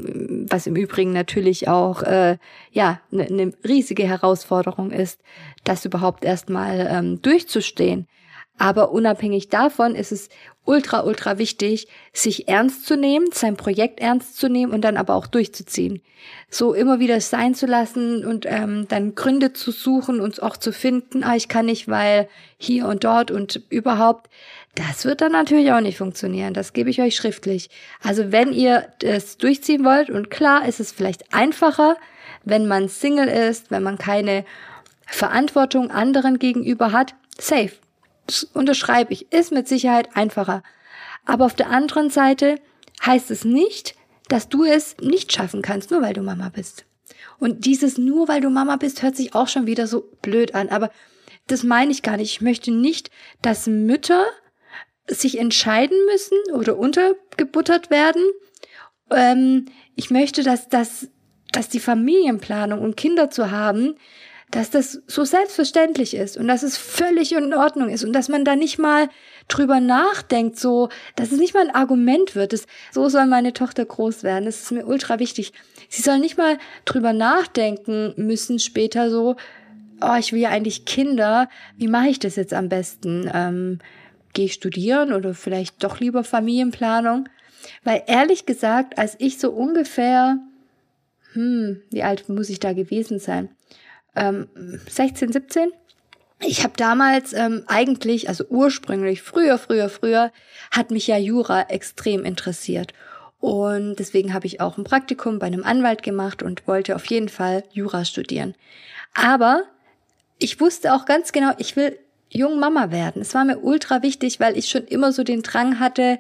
was 0.52 0.68
im 0.68 0.76
Übrigen 0.76 1.12
natürlich 1.12 1.68
auch 1.68 2.04
äh, 2.04 2.38
ja 2.72 3.02
eine 3.12 3.32
ne 3.32 3.54
riesige 3.64 4.04
Herausforderung 4.04 4.92
ist, 4.92 5.22
das 5.64 5.86
überhaupt 5.86 6.24
erstmal 6.24 6.88
ähm, 6.92 7.22
durchzustehen. 7.22 8.08
Aber 8.58 8.92
unabhängig 8.92 9.50
davon 9.50 9.96
ist 9.96 10.12
es 10.12 10.30
ultra, 10.66 11.04
ultra 11.04 11.38
wichtig, 11.38 11.88
sich 12.14 12.48
ernst 12.48 12.86
zu 12.86 12.96
nehmen, 12.96 13.28
sein 13.32 13.58
Projekt 13.58 14.00
ernst 14.00 14.38
zu 14.38 14.50
nehmen 14.50 14.72
und 14.72 14.82
dann 14.82 14.98
aber 14.98 15.16
auch 15.16 15.28
durchzuziehen. 15.28 16.02
So 16.50 16.74
immer 16.74 17.00
wieder 17.00 17.20
sein 17.20 17.56
zu 17.56 17.66
lassen 17.66 18.24
und 18.24 18.46
ähm, 18.48 18.88
dann 18.88 19.16
Gründe 19.16 19.54
zu 19.54 19.72
suchen 19.72 20.20
und 20.20 20.44
auch 20.44 20.58
zu 20.58 20.72
finden, 20.72 21.24
ah, 21.24 21.36
ich 21.36 21.48
kann 21.48 21.66
nicht, 21.66 21.88
weil 21.88 22.30
hier 22.58 22.88
und 22.88 23.04
dort 23.04 23.32
und 23.32 23.64
überhaupt. 23.70 24.30
Das 24.76 25.06
wird 25.06 25.22
dann 25.22 25.32
natürlich 25.32 25.72
auch 25.72 25.82
nicht 25.82 25.98
funktionieren. 25.98 26.54
Das 26.54 26.74
gebe 26.74 26.90
ich 26.90 27.02
euch 27.02 27.16
schriftlich. 27.16 27.70
Also 28.04 28.32
wenn 28.32 28.54
ihr 28.54 28.88
das 29.00 29.38
durchziehen 29.38 29.84
wollt 29.84 30.10
und 30.10 30.30
klar 30.30 30.68
ist 30.68 30.80
es 30.80 30.92
vielleicht 30.92 31.34
einfacher, 31.34 31.98
wenn 32.44 32.68
man 32.68 32.88
Single 32.88 33.28
ist, 33.28 33.72
wenn 33.72 33.84
man 33.84 33.98
keine 33.98 34.46
Verantwortung 35.08 35.92
anderen 35.92 36.40
gegenüber 36.40 36.92
hat, 36.92 37.16
safe. 37.38 37.72
Unterschreibe 38.54 39.14
ich. 39.14 39.32
Ist 39.32 39.52
mit 39.52 39.68
Sicherheit 39.68 40.16
einfacher. 40.16 40.64
Aber 41.26 41.46
auf 41.46 41.54
der 41.54 41.70
anderen 41.70 42.10
Seite 42.10 42.56
heißt 43.06 43.32
es 43.32 43.46
nicht, 43.46 43.96
dass 44.28 44.50
du 44.50 44.64
es 44.64 44.98
nicht 44.98 45.32
schaffen 45.32 45.62
kannst, 45.62 45.92
nur 45.92 46.02
weil 46.02 46.14
du 46.14 46.22
Mama 46.22 46.50
bist. 46.50 46.86
Und 47.40 47.66
dieses 47.66 47.98
nur 47.98 48.28
weil 48.28 48.42
du 48.42 48.50
Mama 48.50 48.78
bist, 48.78 49.02
hört 49.02 49.16
sich 49.16 49.36
auch 49.36 49.48
schon 49.48 49.68
wieder 49.68 49.88
so 49.88 50.10
blöd 50.22 50.56
an. 50.56 50.70
Aber 50.70 50.92
das 51.48 51.64
meine 51.64 51.92
ich 51.92 52.04
gar 52.04 52.18
nicht. 52.18 52.32
Ich 52.32 52.42
möchte 52.42 52.72
nicht, 52.72 53.12
dass 53.42 53.68
Mütter 53.68 54.26
sich 55.08 55.38
entscheiden 55.38 55.98
müssen 56.06 56.38
oder 56.54 56.78
untergebuttert 56.78 57.90
werden. 57.90 58.24
Ähm, 59.10 59.66
ich 59.96 60.10
möchte, 60.12 60.44
dass, 60.44 60.70
dass, 60.70 61.10
dass 61.52 61.68
die 61.70 61.80
Familienplanung 61.80 62.80
und 62.80 62.96
Kinder 62.96 63.30
zu 63.30 63.52
haben, 63.52 63.96
dass 64.52 64.70
das 64.70 65.02
so 65.08 65.24
selbstverständlich 65.24 66.14
ist 66.14 66.36
und 66.36 66.48
dass 66.48 66.62
es 66.62 66.78
völlig 66.78 67.32
in 67.32 67.54
Ordnung 67.54 67.90
ist 67.90 68.04
und 68.04 68.12
dass 68.12 68.28
man 68.28 68.44
da 68.44 68.58
nicht 68.58 68.78
mal 68.78 69.08
drüber 69.48 69.80
nachdenkt, 69.80 70.60
so, 70.60 70.90
dass 71.16 71.32
es 71.32 71.40
nicht 71.40 71.54
mal 71.54 71.68
ein 71.68 71.76
Argument 71.76 72.36
wird. 72.36 72.52
Das, 72.52 72.66
so 72.92 73.08
soll 73.08 73.28
meine 73.28 73.54
Tochter 73.54 73.86
groß 73.86 74.24
werden. 74.24 74.46
Das 74.46 74.62
ist 74.62 74.72
mir 74.72 74.86
ultra 74.86 75.20
wichtig. 75.20 75.54
Sie 75.90 76.02
soll 76.02 76.20
nicht 76.20 76.38
mal 76.38 76.58
drüber 76.84 77.14
nachdenken 77.14 78.14
müssen 78.18 78.60
später 78.60 79.10
so, 79.10 79.38
oh, 80.02 80.16
ich 80.20 80.34
will 80.34 80.42
ja 80.42 80.50
eigentlich 80.50 80.84
Kinder. 80.86 81.48
Wie 81.78 81.88
mache 81.88 82.10
ich 82.10 82.20
das 82.20 82.36
jetzt 82.36 82.54
am 82.54 82.68
besten? 82.68 83.32
Ähm, 83.34 83.80
gehe 84.34 84.46
ich 84.46 84.54
studieren 84.54 85.14
oder 85.14 85.34
vielleicht 85.34 85.82
doch 85.84 86.00
lieber 86.00 86.26
Familienplanung? 86.26 87.30
Weil 87.84 88.04
ehrlich 88.08 88.46
gesagt, 88.46 88.98
als 88.98 89.16
ich 89.20 89.40
so 89.40 89.52
ungefähr, 89.52 90.40
hm, 91.34 91.82
wie 91.90 92.04
alt 92.04 92.28
muss 92.28 92.50
ich 92.50 92.60
da 92.60 92.74
gewesen 92.74 93.20
sein? 93.20 93.50
Ähm, 94.16 94.48
16, 94.88 95.32
17? 95.32 95.72
Ich 96.44 96.64
habe 96.64 96.74
damals 96.76 97.34
ähm, 97.34 97.64
eigentlich, 97.68 98.28
also 98.28 98.46
ursprünglich, 98.50 99.22
früher, 99.22 99.58
früher, 99.58 99.90
früher, 99.90 100.32
hat 100.72 100.90
mich 100.90 101.08
ja 101.08 101.18
Jura 101.18 101.64
extrem 101.70 102.26
interessiert. 102.26 102.94
Und 103.40 103.96
deswegen 103.98 104.34
habe 104.34 104.48
ich 104.48 104.62
auch 104.62 104.78
ein 104.78 104.84
Praktikum 104.84 105.40
bei 105.40 105.48
einem 105.48 105.64
Anwalt 105.64 106.04
gemacht 106.04 106.44
und 106.44 106.68
wollte 106.68 106.96
auf 106.96 107.06
jeden 107.08 107.30
Fall 107.30 107.64
Jura 107.72 108.06
studieren. 108.06 108.56
Aber 109.14 109.64
ich 110.40 110.60
wusste 110.60 110.94
auch 110.94 111.06
ganz 111.06 111.32
genau, 111.32 111.52
ich 111.58 111.76
will 111.76 111.98
jung 112.30 112.60
Mama 112.60 112.92
werden. 112.92 113.22
Es 113.22 113.34
war 113.34 113.46
mir 113.46 113.60
ultra 113.60 114.02
wichtig, 114.04 114.40
weil 114.40 114.58
ich 114.58 114.70
schon 114.70 114.86
immer 114.86 115.12
so 115.12 115.24
den 115.24 115.42
Drang 115.42 115.80
hatte, 115.80 116.20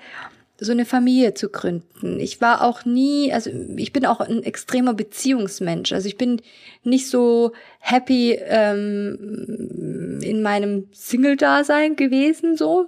so 0.59 0.71
eine 0.71 0.85
Familie 0.85 1.33
zu 1.33 1.49
gründen. 1.49 2.19
Ich 2.19 2.39
war 2.39 2.63
auch 2.63 2.85
nie, 2.85 3.33
also 3.33 3.49
ich 3.77 3.93
bin 3.93 4.05
auch 4.05 4.19
ein 4.19 4.43
extremer 4.43 4.93
Beziehungsmensch. 4.93 5.91
Also 5.91 6.07
ich 6.07 6.17
bin 6.17 6.41
nicht 6.83 7.09
so 7.09 7.53
happy 7.81 8.33
ähm, 8.33 10.19
in 10.23 10.41
meinem 10.41 10.87
Single-Dasein 10.93 11.95
gewesen, 11.95 12.55
so 12.55 12.87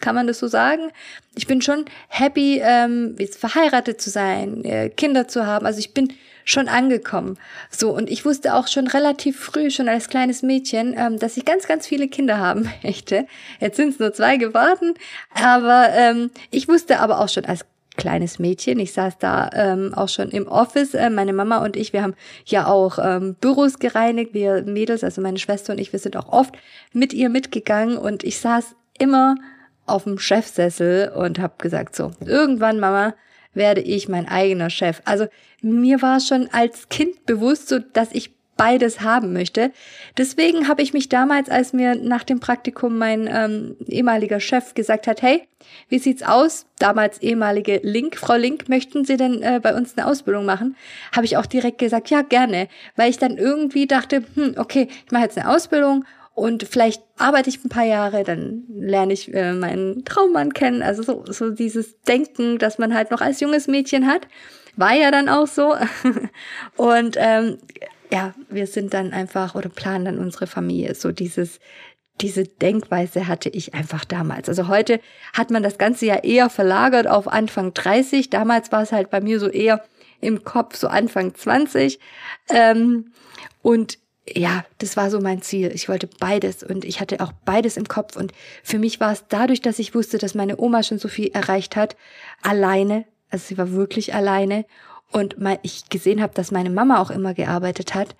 kann 0.00 0.14
man 0.14 0.28
das 0.28 0.38
so 0.38 0.46
sagen. 0.46 0.92
Ich 1.34 1.46
bin 1.46 1.60
schon 1.60 1.86
happy, 2.08 2.60
ähm, 2.62 3.16
jetzt 3.18 3.38
verheiratet 3.38 4.00
zu 4.00 4.10
sein, 4.10 4.64
äh, 4.64 4.90
Kinder 4.90 5.26
zu 5.26 5.46
haben. 5.46 5.66
Also 5.66 5.80
ich 5.80 5.92
bin 5.92 6.12
schon 6.44 6.68
angekommen. 6.68 7.38
So, 7.70 7.90
und 7.90 8.10
ich 8.10 8.24
wusste 8.24 8.54
auch 8.54 8.68
schon 8.68 8.86
relativ 8.86 9.38
früh, 9.38 9.70
schon 9.70 9.88
als 9.88 10.08
kleines 10.08 10.42
Mädchen, 10.42 10.94
ähm, 10.96 11.18
dass 11.18 11.36
ich 11.36 11.44
ganz, 11.44 11.66
ganz 11.66 11.86
viele 11.86 12.08
Kinder 12.08 12.38
haben 12.38 12.70
möchte. 12.82 13.26
Jetzt 13.60 13.76
sind 13.76 13.90
es 13.90 13.98
nur 13.98 14.12
zwei 14.12 14.36
geworden, 14.36 14.94
aber 15.34 15.88
ähm, 15.94 16.30
ich 16.50 16.68
wusste 16.68 17.00
aber 17.00 17.20
auch 17.20 17.28
schon 17.28 17.44
als 17.44 17.64
kleines 18.00 18.38
Mädchen. 18.38 18.80
Ich 18.80 18.92
saß 18.92 19.18
da 19.18 19.50
ähm, 19.52 19.94
auch 19.94 20.08
schon 20.08 20.30
im 20.30 20.48
Office. 20.48 20.94
Äh, 20.94 21.10
meine 21.10 21.32
Mama 21.32 21.58
und 21.64 21.76
ich, 21.76 21.92
wir 21.92 22.02
haben 22.02 22.14
ja 22.46 22.66
auch 22.66 22.98
ähm, 22.98 23.36
Büros 23.40 23.78
gereinigt. 23.78 24.34
Wir 24.34 24.62
Mädels, 24.62 25.04
also 25.04 25.20
meine 25.20 25.38
Schwester 25.38 25.72
und 25.72 25.78
ich, 25.78 25.92
wir 25.92 26.00
sind 26.00 26.16
auch 26.16 26.32
oft 26.32 26.54
mit 26.92 27.12
ihr 27.12 27.28
mitgegangen 27.28 27.98
und 27.98 28.24
ich 28.24 28.38
saß 28.38 28.74
immer 28.98 29.36
auf 29.86 30.04
dem 30.04 30.18
Chefsessel 30.18 31.12
und 31.14 31.38
habe 31.38 31.54
gesagt 31.58 31.94
so, 31.96 32.12
irgendwann 32.24 32.80
Mama, 32.80 33.14
werde 33.52 33.80
ich 33.80 34.08
mein 34.08 34.28
eigener 34.28 34.70
Chef. 34.70 35.02
Also 35.04 35.26
mir 35.60 36.00
war 36.02 36.20
schon 36.20 36.48
als 36.52 36.88
Kind 36.88 37.26
bewusst, 37.26 37.68
so 37.68 37.78
dass 37.78 38.12
ich 38.12 38.32
beides 38.60 39.00
haben 39.00 39.32
möchte. 39.32 39.72
Deswegen 40.18 40.68
habe 40.68 40.82
ich 40.82 40.92
mich 40.92 41.08
damals, 41.08 41.48
als 41.48 41.72
mir 41.72 41.94
nach 41.94 42.24
dem 42.24 42.40
Praktikum 42.40 42.98
mein 42.98 43.26
ähm, 43.26 43.76
ehemaliger 43.88 44.38
Chef 44.38 44.74
gesagt 44.74 45.06
hat, 45.06 45.22
hey, 45.22 45.48
wie 45.88 45.98
sieht's 45.98 46.22
aus? 46.22 46.66
Damals 46.78 47.22
ehemalige 47.22 47.80
Link, 47.82 48.18
Frau 48.18 48.36
Link, 48.36 48.68
möchten 48.68 49.06
Sie 49.06 49.16
denn 49.16 49.40
äh, 49.40 49.60
bei 49.62 49.74
uns 49.74 49.96
eine 49.96 50.06
Ausbildung 50.06 50.44
machen? 50.44 50.76
Habe 51.16 51.24
ich 51.24 51.38
auch 51.38 51.46
direkt 51.46 51.78
gesagt, 51.78 52.10
ja 52.10 52.20
gerne, 52.20 52.68
weil 52.96 53.08
ich 53.08 53.16
dann 53.16 53.38
irgendwie 53.38 53.86
dachte, 53.86 54.24
hm, 54.34 54.56
okay, 54.58 54.88
ich 55.06 55.10
mache 55.10 55.22
jetzt 55.22 55.38
eine 55.38 55.48
Ausbildung 55.48 56.04
und 56.34 56.64
vielleicht 56.64 57.02
arbeite 57.16 57.48
ich 57.48 57.64
ein 57.64 57.70
paar 57.70 57.86
Jahre, 57.86 58.24
dann 58.24 58.64
lerne 58.68 59.14
ich 59.14 59.32
äh, 59.32 59.54
meinen 59.54 60.04
Traummann 60.04 60.52
kennen. 60.52 60.82
Also 60.82 61.02
so, 61.02 61.24
so 61.26 61.48
dieses 61.48 61.98
Denken, 62.02 62.58
dass 62.58 62.76
man 62.76 62.92
halt 62.92 63.10
noch 63.10 63.22
als 63.22 63.40
junges 63.40 63.68
Mädchen 63.68 64.06
hat, 64.06 64.28
war 64.76 64.92
ja 64.92 65.10
dann 65.10 65.30
auch 65.30 65.46
so. 65.46 65.76
und 66.76 67.16
ähm, 67.18 67.56
ja, 68.12 68.34
wir 68.48 68.66
sind 68.66 68.94
dann 68.94 69.12
einfach 69.12 69.54
oder 69.54 69.68
planen 69.68 70.04
dann 70.04 70.18
unsere 70.18 70.46
Familie. 70.46 70.94
So 70.94 71.12
dieses, 71.12 71.60
diese 72.20 72.44
Denkweise 72.44 73.28
hatte 73.28 73.48
ich 73.48 73.74
einfach 73.74 74.04
damals. 74.04 74.48
Also 74.48 74.68
heute 74.68 75.00
hat 75.32 75.50
man 75.50 75.62
das 75.62 75.78
Ganze 75.78 76.06
ja 76.06 76.16
eher 76.16 76.50
verlagert 76.50 77.06
auf 77.06 77.28
Anfang 77.28 77.72
30. 77.72 78.30
Damals 78.30 78.72
war 78.72 78.82
es 78.82 78.92
halt 78.92 79.10
bei 79.10 79.20
mir 79.20 79.40
so 79.40 79.48
eher 79.48 79.84
im 80.20 80.44
Kopf, 80.44 80.76
so 80.76 80.88
Anfang 80.88 81.34
20. 81.34 81.98
Ähm, 82.50 83.12
und 83.62 83.98
ja, 84.28 84.64
das 84.78 84.96
war 84.96 85.10
so 85.10 85.20
mein 85.20 85.42
Ziel. 85.42 85.70
Ich 85.74 85.88
wollte 85.88 86.08
beides 86.18 86.62
und 86.62 86.84
ich 86.84 87.00
hatte 87.00 87.20
auch 87.20 87.32
beides 87.44 87.76
im 87.76 87.88
Kopf. 87.88 88.16
Und 88.16 88.32
für 88.62 88.78
mich 88.78 89.00
war 89.00 89.12
es 89.12 89.24
dadurch, 89.28 89.60
dass 89.60 89.78
ich 89.78 89.94
wusste, 89.94 90.18
dass 90.18 90.34
meine 90.34 90.58
Oma 90.60 90.82
schon 90.82 90.98
so 90.98 91.08
viel 91.08 91.28
erreicht 91.28 91.76
hat, 91.76 91.96
alleine. 92.42 93.06
Also 93.30 93.46
sie 93.48 93.58
war 93.58 93.72
wirklich 93.72 94.14
alleine. 94.14 94.66
Und 95.12 95.36
ich 95.62 95.88
gesehen 95.88 96.22
habe, 96.22 96.34
dass 96.34 96.50
meine 96.50 96.70
Mama 96.70 97.00
auch 97.00 97.10
immer 97.10 97.34
gearbeitet 97.34 97.94
hat, 97.94 98.16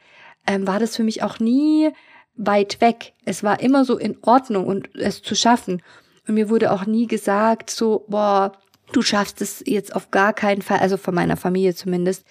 ähm, 0.46 0.66
war 0.66 0.80
das 0.80 0.96
für 0.96 1.04
mich 1.04 1.22
auch 1.22 1.38
nie 1.38 1.90
weit 2.36 2.80
weg. 2.80 3.12
Es 3.24 3.42
war 3.42 3.60
immer 3.60 3.84
so 3.84 3.96
in 3.98 4.18
Ordnung 4.22 4.66
und 4.66 4.88
es 4.94 5.22
zu 5.22 5.34
schaffen. 5.34 5.82
Und 6.26 6.34
mir 6.34 6.48
wurde 6.48 6.72
auch 6.72 6.86
nie 6.86 7.06
gesagt, 7.06 7.70
so, 7.70 8.04
boah, 8.08 8.52
du 8.92 9.02
schaffst 9.02 9.40
es 9.40 9.62
jetzt 9.66 9.94
auf 9.94 10.10
gar 10.10 10.32
keinen 10.32 10.62
Fall, 10.62 10.78
also 10.78 10.96
von 10.96 11.14
meiner 11.14 11.36
Familie 11.36 11.74
zumindest, 11.74 12.24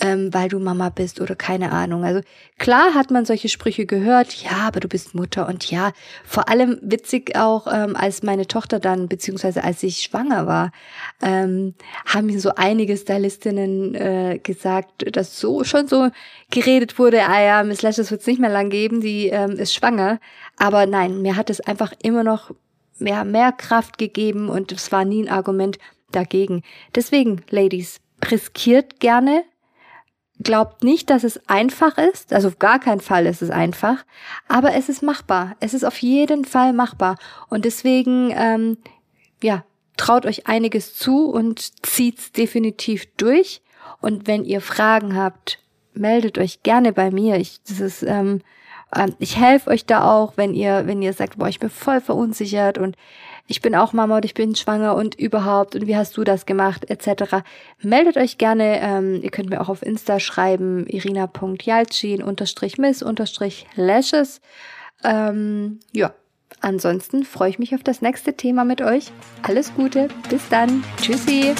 ähm, 0.00 0.32
weil 0.32 0.48
du 0.48 0.58
Mama 0.58 0.88
bist 0.88 1.20
oder 1.20 1.34
keine 1.34 1.72
Ahnung. 1.72 2.04
Also 2.04 2.20
klar 2.58 2.94
hat 2.94 3.10
man 3.10 3.24
solche 3.24 3.48
Sprüche 3.48 3.86
gehört, 3.86 4.32
ja, 4.42 4.66
aber 4.66 4.80
du 4.80 4.88
bist 4.88 5.14
Mutter 5.14 5.48
und 5.48 5.70
ja, 5.70 5.92
vor 6.24 6.48
allem 6.48 6.78
witzig 6.82 7.36
auch, 7.36 7.66
ähm, 7.72 7.96
als 7.96 8.22
meine 8.22 8.46
Tochter 8.46 8.80
dann, 8.80 9.08
beziehungsweise 9.08 9.64
als 9.64 9.82
ich 9.82 10.00
schwanger 10.00 10.46
war, 10.46 10.72
ähm, 11.22 11.74
haben 12.06 12.26
mir 12.26 12.40
so 12.40 12.52
einige 12.54 12.96
Stylistinnen 12.96 13.94
äh, 13.94 14.40
gesagt, 14.42 15.16
dass 15.16 15.38
so 15.38 15.64
schon 15.64 15.88
so 15.88 16.10
geredet 16.50 16.98
wurde, 16.98 17.22
ah 17.26 17.42
ja, 17.42 17.62
Miss 17.62 17.82
Lashes 17.82 18.10
wird 18.10 18.20
es 18.20 18.26
nicht 18.26 18.40
mehr 18.40 18.50
lang 18.50 18.70
geben, 18.70 19.00
die 19.00 19.28
ähm, 19.28 19.52
ist 19.52 19.74
schwanger. 19.74 20.20
Aber 20.56 20.86
nein, 20.86 21.22
mir 21.22 21.36
hat 21.36 21.50
es 21.50 21.60
einfach 21.60 21.92
immer 22.02 22.24
noch 22.24 22.50
mehr, 23.00 23.24
mehr 23.24 23.52
Kraft 23.52 23.98
gegeben 23.98 24.48
und 24.48 24.72
es 24.72 24.92
war 24.92 25.04
nie 25.04 25.24
ein 25.24 25.28
Argument, 25.28 25.78
dagegen. 26.12 26.62
Deswegen, 26.94 27.42
Ladies, 27.50 28.00
riskiert 28.30 29.00
gerne. 29.00 29.44
Glaubt 30.42 30.84
nicht, 30.84 31.10
dass 31.10 31.22
es 31.22 31.48
einfach 31.48 31.98
ist. 31.98 32.32
Also 32.32 32.48
auf 32.48 32.58
gar 32.58 32.78
keinen 32.78 33.00
Fall 33.00 33.26
ist 33.26 33.42
es 33.42 33.50
einfach. 33.50 34.04
Aber 34.48 34.74
es 34.74 34.88
ist 34.88 35.02
machbar. 35.02 35.56
Es 35.60 35.74
ist 35.74 35.84
auf 35.84 35.98
jeden 35.98 36.44
Fall 36.44 36.72
machbar. 36.72 37.16
Und 37.48 37.66
deswegen, 37.66 38.32
ähm, 38.34 38.78
ja, 39.42 39.64
traut 39.98 40.24
euch 40.24 40.46
einiges 40.46 40.94
zu 40.94 41.30
und 41.30 41.84
zieht's 41.86 42.32
definitiv 42.32 43.04
durch. 43.16 43.60
Und 44.00 44.26
wenn 44.26 44.46
ihr 44.46 44.62
Fragen 44.62 45.14
habt, 45.14 45.58
meldet 45.92 46.38
euch 46.38 46.62
gerne 46.62 46.92
bei 46.92 47.10
mir. 47.10 47.36
Ich, 47.36 47.60
das 47.68 47.80
ist, 47.80 48.02
ähm, 48.02 48.40
ähm 48.96 49.14
ich 49.18 49.36
helfe 49.36 49.68
euch 49.68 49.84
da 49.84 50.10
auch, 50.10 50.36
wenn 50.36 50.54
ihr, 50.54 50.86
wenn 50.86 51.02
ihr 51.02 51.12
sagt, 51.12 51.38
boah, 51.38 51.48
ich 51.48 51.60
bin 51.60 51.68
voll 51.68 52.00
verunsichert 52.00 52.78
und 52.78 52.96
ich 53.50 53.60
bin 53.60 53.74
auch 53.74 53.92
Mama 53.92 54.16
und 54.16 54.24
ich 54.24 54.34
bin 54.34 54.54
schwanger 54.54 54.94
und 54.94 55.16
überhaupt 55.16 55.74
und 55.74 55.88
wie 55.88 55.96
hast 55.96 56.16
du 56.16 56.22
das 56.22 56.46
gemacht 56.46 56.88
etc. 56.88 57.42
Meldet 57.82 58.16
euch 58.16 58.38
gerne, 58.38 58.80
ähm, 58.80 59.20
ihr 59.22 59.30
könnt 59.30 59.50
mir 59.50 59.60
auch 59.60 59.68
auf 59.68 59.82
Insta 59.82 60.20
schreiben, 60.20 60.86
irina.jalcin 60.86 62.22
unterstrich 62.22 62.78
miss 62.78 63.02
unterstrich 63.02 63.66
lashes. 63.74 64.40
Ähm, 65.02 65.80
ja, 65.92 66.14
ansonsten 66.60 67.24
freue 67.24 67.50
ich 67.50 67.58
mich 67.58 67.74
auf 67.74 67.82
das 67.82 68.02
nächste 68.02 68.34
Thema 68.34 68.64
mit 68.64 68.82
euch. 68.82 69.10
Alles 69.42 69.74
Gute, 69.74 70.06
bis 70.28 70.48
dann, 70.48 70.84
tschüssi. 71.02 71.52